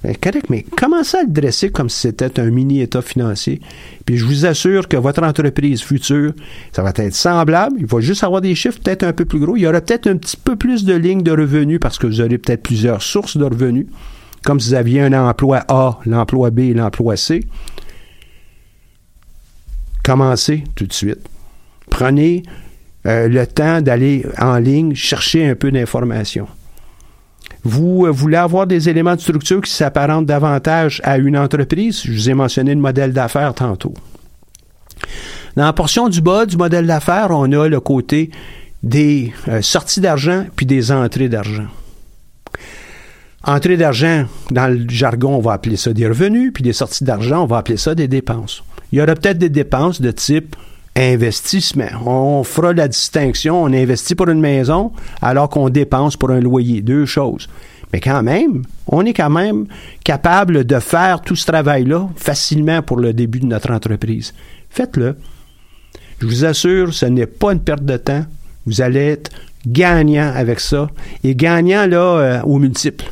[0.02, 3.60] ben, correct, mais commencez à le dresser comme si c'était un mini-état financier?
[4.06, 6.32] Puis je vous assure que votre entreprise future,
[6.72, 7.76] ça va être semblable.
[7.80, 9.58] Il va juste avoir des chiffres peut-être un peu plus gros.
[9.58, 12.22] Il y aura peut-être un petit peu plus de lignes de revenus parce que vous
[12.22, 13.88] aurez peut-être plusieurs sources de revenus.
[14.44, 17.42] Comme si vous aviez un emploi A, l'emploi B et l'emploi C.
[20.02, 21.28] Commencez tout de suite.
[21.90, 22.44] Prenez
[23.06, 26.48] euh, le temps d'aller en ligne chercher un peu d'informations.
[27.64, 32.02] Vous euh, voulez avoir des éléments de structure qui s'apparentent davantage à une entreprise?
[32.04, 33.94] Je vous ai mentionné le modèle d'affaires tantôt.
[35.56, 38.32] Dans la portion du bas du modèle d'affaires, on a le côté
[38.84, 41.68] des euh, sorties d'argent puis des entrées d'argent.
[43.44, 47.44] Entrées d'argent, dans le jargon, on va appeler ça des revenus, puis des sorties d'argent,
[47.44, 48.64] on va appeler ça des dépenses.
[48.92, 50.56] Il y aura peut-être des dépenses de type
[50.96, 51.90] investissement.
[52.06, 53.64] On fera la distinction.
[53.64, 56.82] On investit pour une maison alors qu'on dépense pour un loyer.
[56.82, 57.48] Deux choses.
[57.92, 59.66] Mais quand même, on est quand même
[60.04, 64.34] capable de faire tout ce travail-là facilement pour le début de notre entreprise.
[64.70, 65.16] Faites-le.
[66.20, 68.26] Je vous assure, ce n'est pas une perte de temps.
[68.66, 69.32] Vous allez être
[69.66, 70.90] gagnant avec ça.
[71.24, 73.06] Et gagnant, là, euh, au multiple.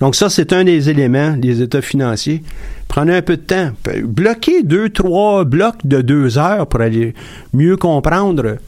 [0.00, 2.42] Donc ça, c'est un des éléments des états financiers.
[2.86, 3.70] Prenez un peu de temps.
[4.04, 7.14] Bloquez deux, trois blocs de deux heures pour aller
[7.52, 8.58] mieux comprendre.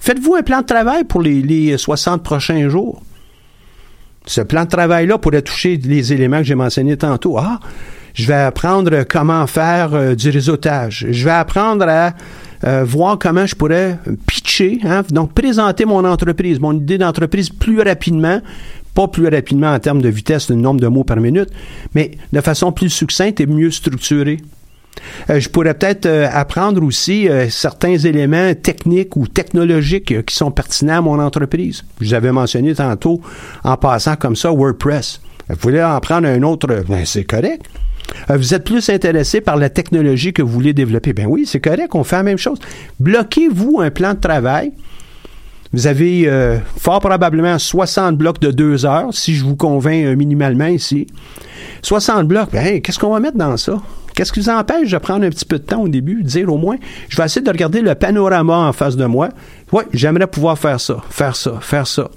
[0.00, 3.02] Faites-vous un plan de travail pour les, 60 prochains jours.
[4.26, 7.38] Ce plan de travail-là pourrait toucher les éléments que j'ai mentionnés tantôt.
[7.38, 7.60] Ah,
[8.14, 11.06] je vais apprendre comment faire euh, du réseautage.
[11.10, 12.12] Je vais apprendre à
[12.64, 17.80] euh, voir comment je pourrais pitcher hein, donc présenter mon entreprise, mon idée d'entreprise plus
[17.80, 18.40] rapidement,
[18.94, 21.50] pas plus rapidement en termes de vitesse, de nombre de mots par minute,
[21.94, 24.38] mais de façon plus succincte et mieux structurée.
[25.28, 30.50] Euh, je pourrais peut-être euh, apprendre aussi euh, certains éléments techniques ou technologiques qui sont
[30.50, 31.84] pertinents à mon entreprise.
[32.00, 33.20] Je vous avais mentionné tantôt,
[33.64, 35.20] en passant comme ça, WordPress.
[35.48, 37.64] Vous voulez en prendre un autre, ben, c'est correct.
[38.28, 41.12] Vous êtes plus intéressé par la technologie que vous voulez développer.
[41.12, 42.58] Ben oui, c'est correct, on fait la même chose.
[42.98, 44.72] Bloquez-vous un plan de travail.
[45.72, 50.16] Vous avez euh, fort probablement 60 blocs de deux heures, si je vous convainc euh,
[50.16, 51.06] minimalement ici.
[51.82, 53.80] 60 blocs, ben, qu'est-ce qu'on va mettre dans ça?
[54.14, 56.58] Qu'est-ce qui vous empêche de prendre un petit peu de temps au début, dire au
[56.58, 56.76] moins,
[57.08, 59.28] je vais essayer de regarder le panorama en face de moi.
[59.72, 62.10] Oui, j'aimerais pouvoir faire ça, faire ça, faire ça.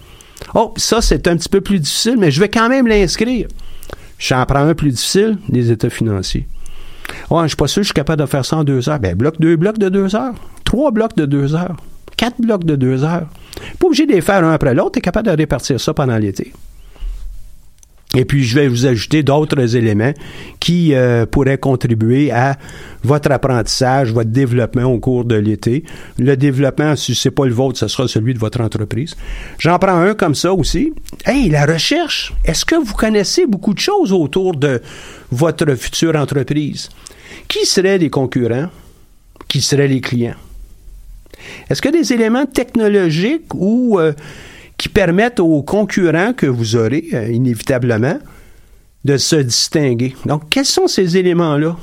[0.56, 3.48] Oh, ça, c'est un petit peu plus difficile, mais je vais quand même l'inscrire.
[4.18, 6.48] J'en prends un plus difficile, les états financiers.
[7.30, 9.00] Ouais, je suis pas sûr que je suis capable de faire ça en deux heures.
[9.00, 10.34] Ben, bloc, deux blocs de deux heures.
[10.64, 11.78] Trois blocs de deux heures.
[12.18, 13.28] Quatre blocs de deux heures.
[13.80, 14.94] Pas obligé de les faire un après l'autre.
[14.94, 16.54] Tu es capable de répartir ça pendant l'été.
[18.16, 20.14] Et puis, je vais vous ajouter d'autres éléments
[20.60, 22.58] qui euh, pourraient contribuer à
[23.04, 25.84] votre apprentissage, votre développement au cours de l'été.
[26.20, 29.16] Le développement, si c'est pas le vôtre, ce sera celui de votre entreprise.
[29.58, 30.94] J'en prends un comme ça aussi.
[31.26, 32.34] Hey, la recherche.
[32.46, 34.80] Est-ce que vous connaissez beaucoup de choses autour de
[35.32, 36.90] votre future entreprise?
[37.48, 38.70] Qui seraient les concurrents?
[39.48, 40.36] Qui seraient les clients?
[41.70, 44.14] Est-ce que des éléments technologiques ou euh,
[44.78, 48.18] qui permettent aux concurrents que vous aurez, euh, inévitablement,
[49.06, 50.16] de se distinguer?
[50.26, 51.76] Donc, quels sont ces éléments-là?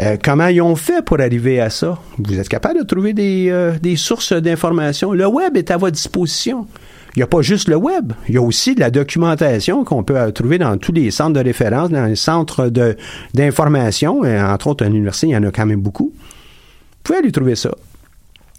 [0.00, 1.98] Euh, comment ils ont fait pour arriver à ça?
[2.18, 5.12] Vous êtes capable de trouver des, des sources d'informations.
[5.12, 6.66] Le web est à votre disposition.
[7.14, 8.12] Il n'y a pas juste le web.
[8.28, 11.44] Il y a aussi de la documentation qu'on peut trouver dans tous les centres de
[11.44, 12.72] référence, dans les centres
[13.34, 14.22] d'information.
[14.22, 16.12] Entre autres, à l'université, il y en a quand même beaucoup.
[16.12, 17.70] Vous pouvez aller trouver ça.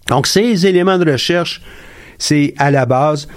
[0.10, 1.62] Donc, ces éléments de recherche,
[2.18, 3.28] c'est à la base.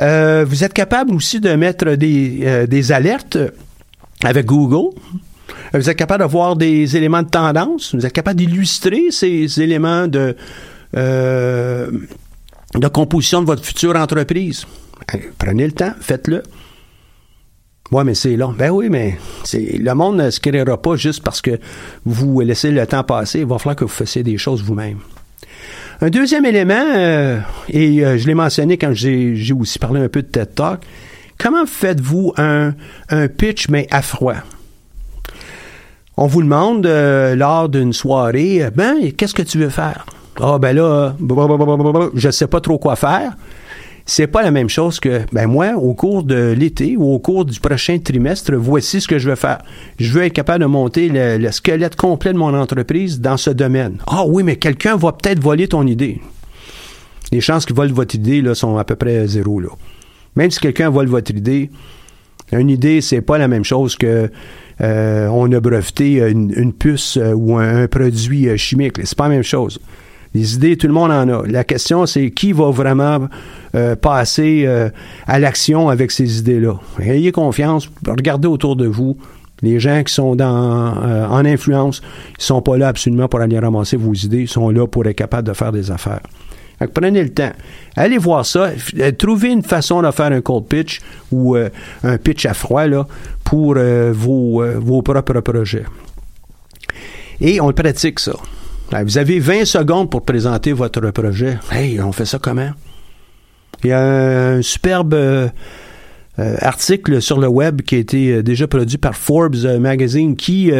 [0.00, 3.38] Euh, vous êtes capable aussi de mettre des, euh, des alertes
[4.22, 4.94] avec Google.
[5.74, 7.94] Euh, Vous êtes capable de voir des éléments de tendance.
[7.94, 10.36] Vous êtes capable d'illustrer ces éléments de,
[10.96, 11.90] euh,
[12.74, 14.66] de composition de votre future entreprise.
[15.38, 16.42] Prenez le temps, faites-le.
[17.90, 18.52] Oui, mais c'est long.
[18.56, 21.58] Ben oui, mais c'est, le monde ne se créera pas juste parce que
[22.04, 23.40] vous laissez le temps passer.
[23.40, 24.98] Il va falloir que vous fassiez des choses vous-même.
[26.00, 30.22] Un deuxième élément, euh, et euh, je l'ai mentionné quand j'ai aussi parlé un peu
[30.22, 30.82] de TED Talk,
[31.38, 32.74] comment faites-vous un,
[33.36, 34.36] pitch mais à froid?
[36.16, 40.06] On vous demande euh, lors d'une soirée, ben, qu'est-ce que tu veux faire?
[40.40, 41.16] Ah, ben là,
[42.14, 43.32] je sais pas trop quoi faire.
[44.10, 47.44] C'est pas la même chose que, ben moi, au cours de l'été ou au cours
[47.44, 49.58] du prochain trimestre, voici ce que je veux faire.
[49.98, 53.50] Je veux être capable de monter le, le squelette complet de mon entreprise dans ce
[53.50, 53.98] domaine.
[54.06, 56.22] Ah oui, mais quelqu'un va peut-être voler ton idée.
[57.32, 59.60] Les chances qu'il vole votre idée là, sont à peu près zéro.
[59.60, 59.68] Là.
[60.36, 61.70] Même si quelqu'un vole votre idée,
[62.50, 64.30] une idée, c'est pas la même chose que
[64.80, 68.94] euh, on a breveté une, puce euh, ou un, produit euh, chimique.
[69.04, 69.78] C'est pas la même chose.
[70.34, 71.46] Les idées, tout le monde en a.
[71.46, 73.28] La question, c'est qui va vraiment
[73.74, 74.90] euh, passer euh,
[75.26, 76.74] à l'action avec ces idées-là.
[77.00, 79.16] Ayez confiance, regardez autour de vous.
[79.62, 82.00] Les gens qui sont euh, en influence,
[82.38, 85.16] ils sont pas là absolument pour aller ramasser vos idées, ils sont là pour être
[85.16, 86.20] capables de faire des affaires.
[86.78, 87.50] Que prenez le temps.
[87.96, 88.70] Allez voir ça.
[89.18, 91.00] Trouvez une façon de faire un cold pitch
[91.32, 93.04] ou un pitch à froid là,
[93.42, 93.74] pour
[94.12, 95.82] vos, vos propres projets.
[97.40, 98.34] Et on le pratique, ça.
[98.90, 101.58] Ben, Vous avez 20 secondes pour présenter votre projet.
[101.70, 102.70] Hey, on fait ça comment?
[103.84, 105.48] Il y a un superbe euh,
[106.38, 110.72] euh, article sur le web qui a été euh, déjà produit par Forbes Magazine qui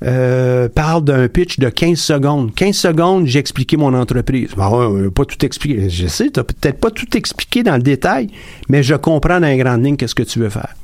[0.00, 2.54] parle d'un pitch de 15 secondes.
[2.54, 4.50] 15 secondes, j'ai expliqué mon entreprise.
[4.56, 5.90] Bon, ouais, pas tout expliqué.
[5.90, 8.28] Je sais, tu peut-être pas tout expliqué dans le détail,
[8.68, 10.74] mais je comprends dans les grandes lignes qu'est-ce que tu veux faire.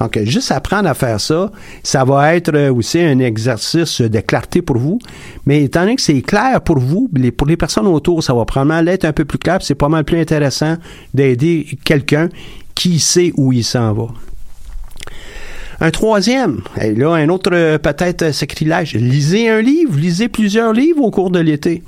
[0.00, 1.50] Donc, juste apprendre à faire ça,
[1.82, 4.98] ça va être euh, aussi un exercice de clarté pour vous.
[5.46, 8.82] Mais étant donné que c'est clair pour vous, pour les personnes autour, ça va probablement
[8.82, 9.58] l'être un peu plus clair.
[9.62, 10.76] C'est pas mal plus intéressant
[11.14, 12.28] d'aider quelqu'un
[12.74, 14.08] qui sait où il s'en va.
[15.80, 18.94] Un troisième, et là, un autre euh, peut-être euh, sacrilège.
[18.94, 21.82] Lisez un livre, lisez plusieurs livres au cours de l'été.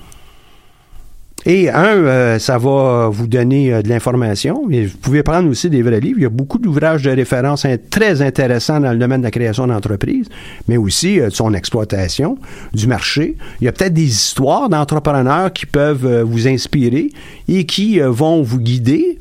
[1.47, 4.65] Et un, euh, ça va vous donner euh, de l'information.
[4.69, 6.19] Vous pouvez prendre aussi des vrais livres.
[6.19, 9.67] Il y a beaucoup d'ouvrages de référence très intéressants dans le domaine de la création
[9.67, 10.29] d'entreprise,
[10.67, 12.39] mais aussi euh, de son exploitation,
[12.75, 13.37] du marché.
[13.61, 17.11] Il y a peut-être des histoires d'entrepreneurs qui peuvent euh, vous inspirer
[17.47, 19.19] et qui vont vous guider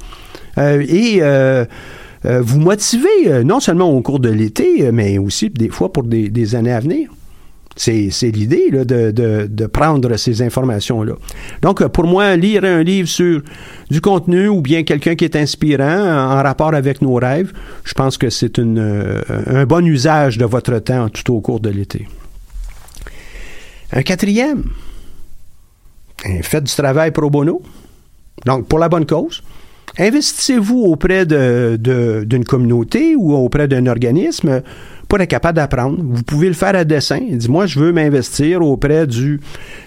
[0.58, 1.22] et
[2.24, 6.74] vous motiver, non seulement au cours de l'été, mais aussi des fois pour des années
[6.74, 7.10] à venir.
[7.78, 11.14] C'est, l'idée de, prendre ces informations-là.
[11.62, 13.42] Donc, pour moi, lire un livre sur
[13.92, 17.54] du contenu ou bien quelqu'un qui est inspirant en rapport avec nos rêves,
[17.84, 21.70] je pense que c'est euh, un bon usage de votre temps tout au cours de
[21.70, 22.08] l'été.
[23.94, 24.64] Un quatrième,
[26.42, 27.62] faites du travail pro bono,
[28.44, 29.44] donc pour la bonne cause.
[30.00, 34.62] Investissez-vous auprès de, de- d'une communauté ou auprès d'un organisme
[35.08, 35.98] pour être capable d'apprendre?
[36.02, 37.20] Vous pouvez le faire à dessin.
[37.32, 39.40] Dis moi, je veux m'investir auprès du.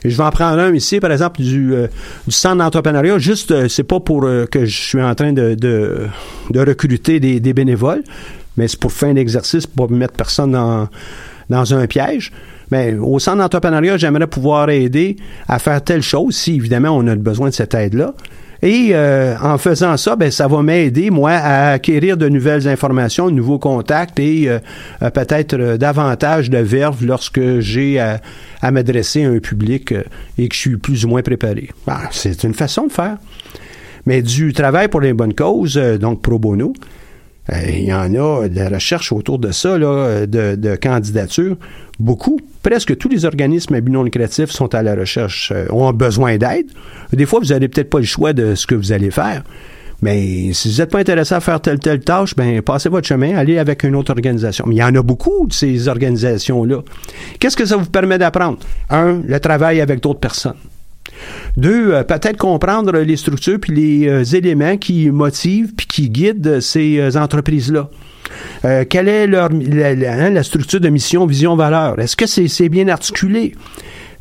[0.05, 1.87] Je vais en prendre un ici, par exemple, du, euh,
[2.27, 3.19] du centre d'entrepreneuriat.
[3.19, 6.07] Juste, euh, c'est pas pour euh, que je suis en train de, de,
[6.51, 8.03] de recruter des, des bénévoles,
[8.57, 10.89] mais c'est pour faire un exercice, pour mettre personne dans,
[11.49, 12.33] dans un piège.
[12.73, 15.17] Mais au centre d'entrepreneuriat, j'aimerais pouvoir aider
[15.49, 18.15] à faire telle chose, si évidemment on a besoin de cette aide-là.
[18.63, 23.31] Et euh, en faisant ça, ben, ça va m'aider, moi, à acquérir de nouvelles informations,
[23.31, 24.59] de nouveaux contacts et euh,
[25.03, 28.21] euh, peut-être euh, davantage de verve lorsque j'ai à,
[28.61, 30.03] à m'adresser à un public euh,
[30.37, 31.71] et que je suis plus ou moins préparé.
[31.87, 33.17] Ben, c'est une façon de faire.
[34.05, 36.73] Mais du travail pour les bonnes causes, donc pro bono,
[37.49, 41.57] il y en a de la recherche autour de ça, euh, de, candidatures.
[41.99, 46.37] Beaucoup, presque tous les organismes à non lucratif sont à la recherche, euh, ont besoin
[46.37, 46.67] d'aide.
[47.13, 49.43] Des fois, vous n'avez peut-être pas le choix de ce que vous allez faire.
[50.03, 53.37] Mais si vous n'êtes pas intéressé à faire telle telle tâche, ben passez votre chemin,
[53.37, 54.65] allez avec une autre organisation.
[54.67, 56.79] Mais il y en a beaucoup de ces organisations-là.
[57.39, 58.59] Qu'est-ce que ça vous permet d'apprendre?
[58.89, 60.55] Un, le travail avec d'autres personnes.
[61.57, 66.61] Deux, euh, peut-être comprendre les structures puis les euh, éléments qui motivent puis qui guident
[66.61, 67.91] ces euh, entreprises-là.
[68.89, 71.99] Quelle est leur, hein, la structure de mission, vision, valeur?
[71.99, 73.55] Est-ce que c'est bien articulé?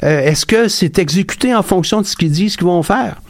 [0.01, 3.21] Est-ce que c'est exécuté en fonction de ce qu'ils disent qu'ils vont faire?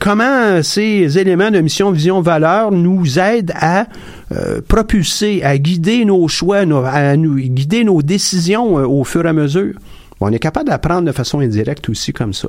[0.00, 3.86] Comment ces éléments de mission, vision, valeur nous aident à
[4.66, 9.74] propulser, à guider nos choix, à nous guider nos décisions au fur et à mesure?
[10.20, 12.48] On est capable d'apprendre de façon indirecte aussi comme ça.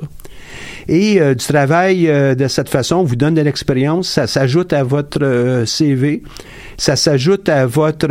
[0.88, 4.84] Et euh, du travail euh, de cette façon vous donne de l'expérience, ça s'ajoute à
[4.84, 6.22] votre euh, CV,
[6.76, 8.06] ça s'ajoute à votre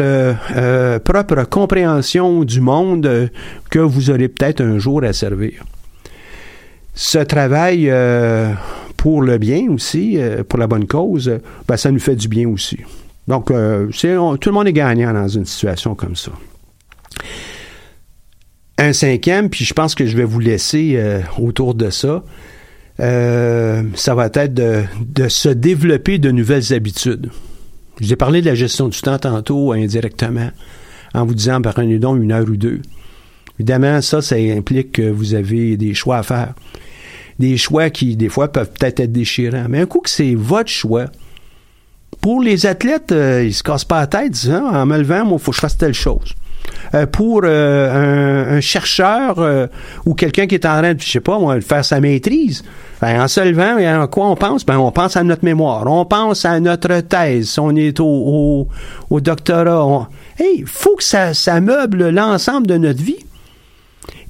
[1.00, 3.30] propre compréhension du monde
[3.70, 5.64] que vous aurez peut-être un jour à servir.
[6.94, 7.92] Ce travail
[8.98, 10.18] pour le bien aussi,
[10.50, 12.80] pour la bonne cause, ben, ça nous fait du bien aussi.
[13.28, 16.32] Donc, tout le monde est gagnant dans une situation comme ça.
[18.78, 22.24] Un cinquième, puis je pense que je vais vous laisser euh, autour de ça.
[23.00, 27.30] Euh, ça va être de, se développer de nouvelles habitudes.
[28.00, 30.52] Je vous ai parlé de la gestion du temps tantôt indirectement,
[31.14, 32.82] en vous disant prenez donc une heure ou deux.
[33.58, 36.54] Évidemment, ça, ça implique que vous avez des choix à faire.
[37.40, 39.68] Des choix qui, des fois, peuvent peut-être être déchirants.
[39.70, 41.06] Mais un coup que c'est votre choix,
[42.20, 45.38] pour les athlètes, euh, ils se cassent pas la tête, disant, en me levant, moi,
[45.40, 46.34] il faut que je fasse telle chose.
[46.94, 49.68] Euh, pour euh, un, chercheur euh,
[50.06, 52.64] ou quelqu'un qui est en train de, je sais pas, faire sa maîtrise,
[53.02, 54.66] ben, en se levant, ben, en quoi on pense?
[54.66, 58.68] Ben, on pense à notre mémoire, on pense à notre thèse, on est au,
[59.12, 59.86] doctorat.
[59.86, 60.08] On...
[60.40, 63.26] Hey, faut que ça, meuble l'ensemble de notre vie.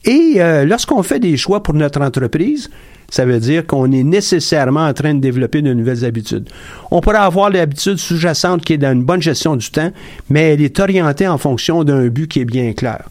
[0.06, 2.70] Et lorsqu'on fait des choix pour notre entreprise,
[3.10, 6.50] ça veut dire qu'on est nécessairement en train de développer de nouvelles habitudes.
[6.92, 9.92] On pourrait avoir l'habitude sous-jacente qui est dans une bonne gestion du temps,
[10.30, 13.08] mais elle est orientée en fonction d'un but qui est bien clair.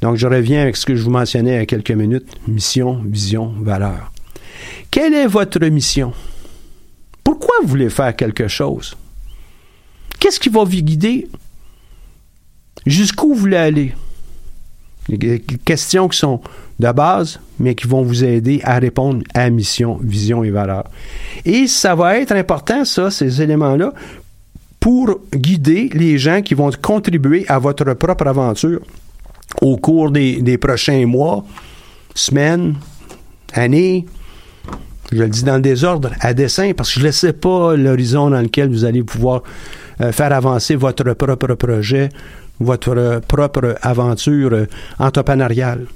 [0.00, 2.26] Donc, je reviens avec ce que je vous mentionnais il y a quelques minutes.
[2.46, 4.12] Mission, vision, valeur.
[4.90, 6.12] Quelle est votre mission?
[7.22, 8.96] Pourquoi vous voulez faire quelque chose?
[10.20, 11.28] Qu'est-ce qui va vous guider?
[12.86, 13.94] Jusqu'où vous voulez aller?
[15.08, 16.40] Des questions qui sont
[16.80, 20.84] de base, mais qui vont vous aider à répondre à mission, vision et valeur.
[21.44, 23.92] Et ça va être important, ça, ces éléments-là,
[24.80, 28.80] pour guider les gens qui vont contribuer à votre propre aventure
[29.62, 31.44] au cours des, prochains mois,
[32.14, 32.74] semaines,
[33.52, 34.04] années.
[35.12, 38.30] Je le dis dans le désordre, à dessein, parce que je ne sais pas l'horizon
[38.30, 39.42] dans lequel vous allez pouvoir
[40.00, 42.08] euh, faire avancer votre propre projet,
[42.60, 44.66] votre propre aventure
[44.98, 45.86] entrepreneuriale.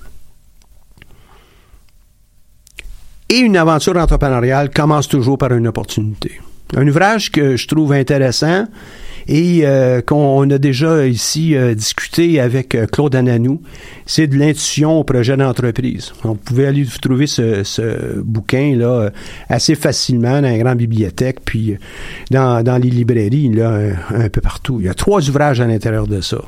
[3.28, 6.40] Et une aventure entrepreneuriale commence toujours par une opportunité.
[6.76, 8.66] Un ouvrage que je trouve intéressant
[9.28, 13.60] et euh, qu'on a déjà ici euh, discuté avec euh, Claude Ananou,
[14.06, 16.12] c'est de l'intuition au projet d'entreprise.
[16.22, 19.10] Vous pouvez aller vous trouver ce, ce bouquin-là euh,
[19.50, 21.76] assez facilement dans les grandes bibliothèques, puis euh,
[22.30, 24.78] dans, dans les librairies, là, un, un peu partout.
[24.80, 26.38] Il y a trois ouvrages à l'intérieur de ça.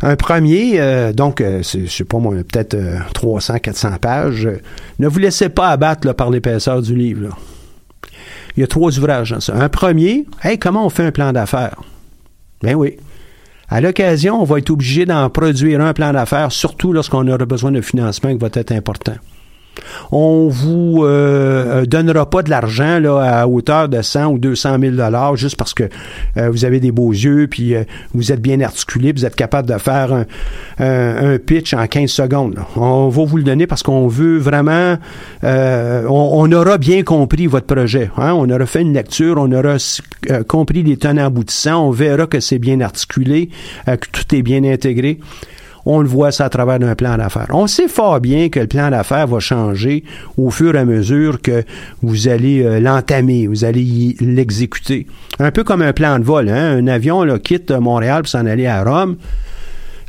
[0.00, 4.48] Un premier, euh, donc, c'est, je sais pas moi, peut-être euh, 300, 400 pages.
[5.00, 7.22] Ne vous laissez pas abattre là, par l'épaisseur du livre.
[7.24, 7.30] là.
[8.58, 9.54] Il y a trois ouvrages dans ça.
[9.54, 10.26] Un premier,
[10.60, 11.80] comment on fait un plan d'affaires?
[12.60, 12.96] Ben oui.
[13.68, 17.70] À l'occasion, on va être obligé d'en produire un plan d'affaires, surtout lorsqu'on aura besoin
[17.70, 19.14] de financement qui va être important.
[20.12, 24.96] On vous euh, donnera pas de l'argent là à hauteur de 100 ou 200 000
[24.96, 25.84] dollars juste parce que
[26.36, 29.68] euh, vous avez des beaux yeux puis euh, vous êtes bien articulé, vous êtes capable
[29.68, 30.24] de faire
[30.78, 32.58] un, pitch en 15 secondes.
[32.76, 34.96] On va vous le donner parce qu'on veut vraiment,
[35.44, 38.10] euh, on, aura bien compris votre projet.
[38.16, 38.32] hein.
[38.34, 39.76] On aura fait une lecture, on aura
[40.30, 43.50] euh, compris les tenants aboutissants, on verra que c'est bien articulé,
[43.88, 45.18] euh, que tout est bien intégré
[45.88, 47.46] on le voit ça à travers d'un plan d'affaires.
[47.50, 50.04] On sait fort bien que le plan d'affaires va changer
[50.36, 51.64] au fur et à mesure que
[52.02, 55.06] vous allez euh, l'entamer, vous allez l'exécuter.
[55.38, 56.50] Un peu comme un plan de vol.
[56.50, 56.76] Hein?
[56.76, 59.16] Un avion là, quitte Montréal pour s'en aller à Rome.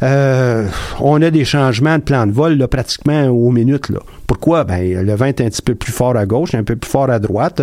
[0.03, 0.65] Euh,
[0.99, 3.87] on a des changements de plan de vol là, pratiquement aux minutes.
[3.87, 3.99] Là.
[4.27, 4.65] Pourquoi?
[4.65, 7.09] Ben, le vent est un petit peu plus fort à gauche, un peu plus fort
[7.09, 7.61] à droite.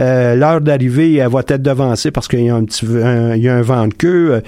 [0.00, 3.54] Euh, L'heure d'arrivée, elle va être devancée parce qu'il y a un petit y a
[3.54, 4.42] un vent de queue.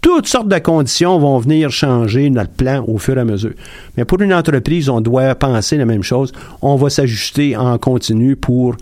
[0.00, 3.54] Toutes sortes de conditions vont venir changer notre plan au fur et à mesure.
[3.96, 6.32] Mais pour une entreprise, on doit penser la même chose.
[6.62, 8.76] On va s'ajuster en continu pour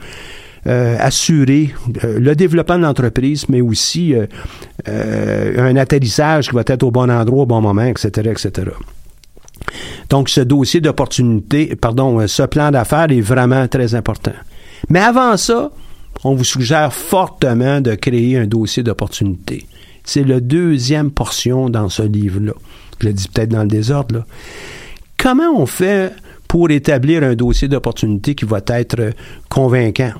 [0.67, 6.83] euh, assurer euh, le développement de l'entreprise, mais aussi euh, un atterrissage qui va être
[6.83, 8.71] au bon endroit au bon moment, etc., etc.
[10.09, 14.33] Donc, ce dossier d'opportunité, pardon, ce plan d'affaires est vraiment très important.
[14.89, 15.71] Mais avant ça,
[16.25, 19.67] on vous suggère fortement de créer un dossier d'opportunité.
[20.05, 22.53] C'est la deuxième portion dans ce livre-là.
[23.01, 24.25] Je le dis peut-être dans le désordre.
[25.17, 26.13] Comment on fait
[26.47, 29.13] pour établir un dossier d'opportunité qui va être
[29.49, 30.13] convaincant?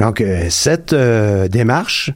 [0.00, 2.10] Donc, euh, cette euh, démarche,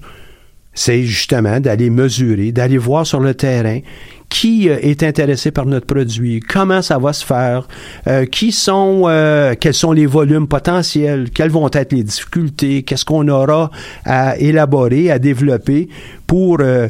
[0.75, 3.81] c'est justement d'aller mesurer, d'aller voir sur le terrain
[4.29, 7.67] qui euh, est intéressé par notre produit, comment ça va se faire,
[8.07, 13.05] euh, qui sont, euh, quels sont les volumes potentiels, quelles vont être les difficultés, qu'est-ce
[13.05, 13.71] qu'on aura
[14.05, 15.89] à élaborer, à développer
[16.27, 16.89] pour euh,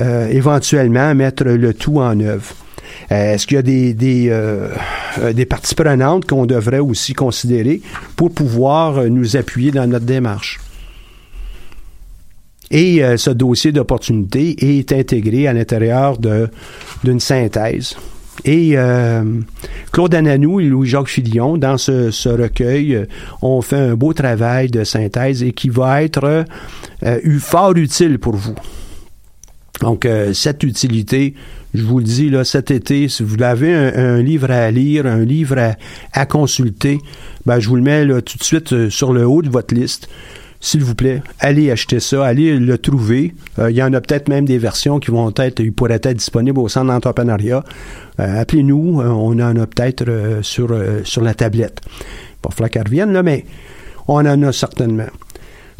[0.00, 2.54] euh, éventuellement mettre le tout en œuvre.
[3.10, 4.32] Euh, Est-ce qu'il y a des, des,
[5.34, 7.80] des parties prenantes qu'on devrait aussi considérer
[8.16, 10.58] pour pouvoir nous appuyer dans notre démarche?
[12.70, 16.18] Et euh, ce dossier d'opportunité est intégré à l'intérieur
[17.04, 17.96] d'une synthèse.
[18.44, 19.24] Et euh,
[19.90, 23.06] Claude Ananou et Louis-Jacques Filion, dans ce, ce recueil, euh,
[23.42, 26.44] ont fait un beau travail de synthèse et qui va être
[27.02, 28.54] euh, eu- fort utile pour vous.
[29.80, 31.34] Donc, euh, cette utilité,
[31.74, 35.06] je vous le dis, là, cet été, si vous avez un, un livre à lire,
[35.06, 35.74] un livre à,
[36.12, 36.98] à consulter,
[37.46, 39.74] ben, je vous le mets là, tout de suite euh, sur le haut de votre
[39.74, 40.08] liste.
[40.60, 43.32] S'il vous plaît, allez acheter ça, allez le trouver.
[43.60, 46.12] Euh, il y en a peut-être même des versions qui vont être, ils pourraient être
[46.12, 47.62] disponibles au centre d'entrepreneuriat.
[48.18, 50.04] Euh, Appelez-nous, euh, on en a peut-être
[50.42, 51.80] sur, sur la tablette.
[52.42, 53.44] Va falloir qu'elle revienne, là, mais
[54.08, 55.06] on en a certainement.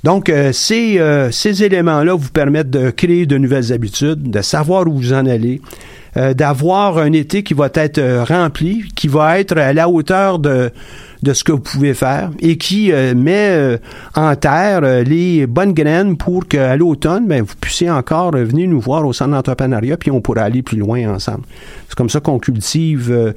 [0.04, 1.00] Donc, ces,
[1.32, 5.60] ces éléments-là vous permettent de créer de nouvelles habitudes, de savoir où vous en allez,
[6.14, 10.70] d'avoir un été qui va être rempli, qui va être à la hauteur de,
[11.22, 13.78] de ce que vous pouvez faire et qui euh, met euh,
[14.14, 18.80] en terre euh, les bonnes graines pour qu'à l'automne, ben, vous puissiez encore venir nous
[18.80, 21.42] voir au centre d'entrepreneuriat puis on pourra aller plus loin ensemble.
[21.88, 23.34] C'est comme ça qu'on cultive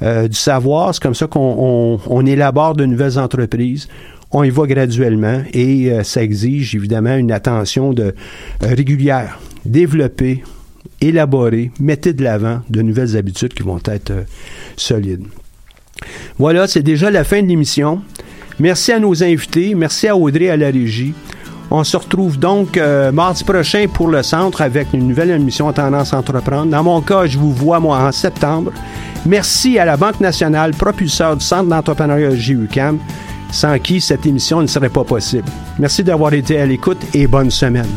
[0.00, 3.88] du savoir, c'est comme ça qu'on on- on élabore de nouvelles entreprises
[4.34, 8.14] on y va graduellement et ça exige évidemment une attention de,
[8.62, 9.38] régulière.
[9.66, 10.42] Développer,
[11.02, 14.24] élaborer, mettez de l'avant de nouvelles habitudes qui vont être
[14.76, 15.24] solides.
[16.38, 18.02] Voilà, c'est déjà la fin de l'émission.
[18.58, 21.14] Merci à nos invités, merci à Audrey à la régie.
[21.70, 26.12] On se retrouve donc euh, mardi prochain pour le centre avec une nouvelle émission Tendance
[26.12, 26.70] à entreprendre.
[26.70, 28.72] Dans mon cas, je vous vois moi en septembre.
[29.24, 32.98] Merci à la Banque nationale, propulseur du Centre d'entrepreneuriat JUCAM,
[33.50, 35.48] sans qui cette émission ne serait pas possible.
[35.78, 37.88] Merci d'avoir été à l'écoute et bonne semaine.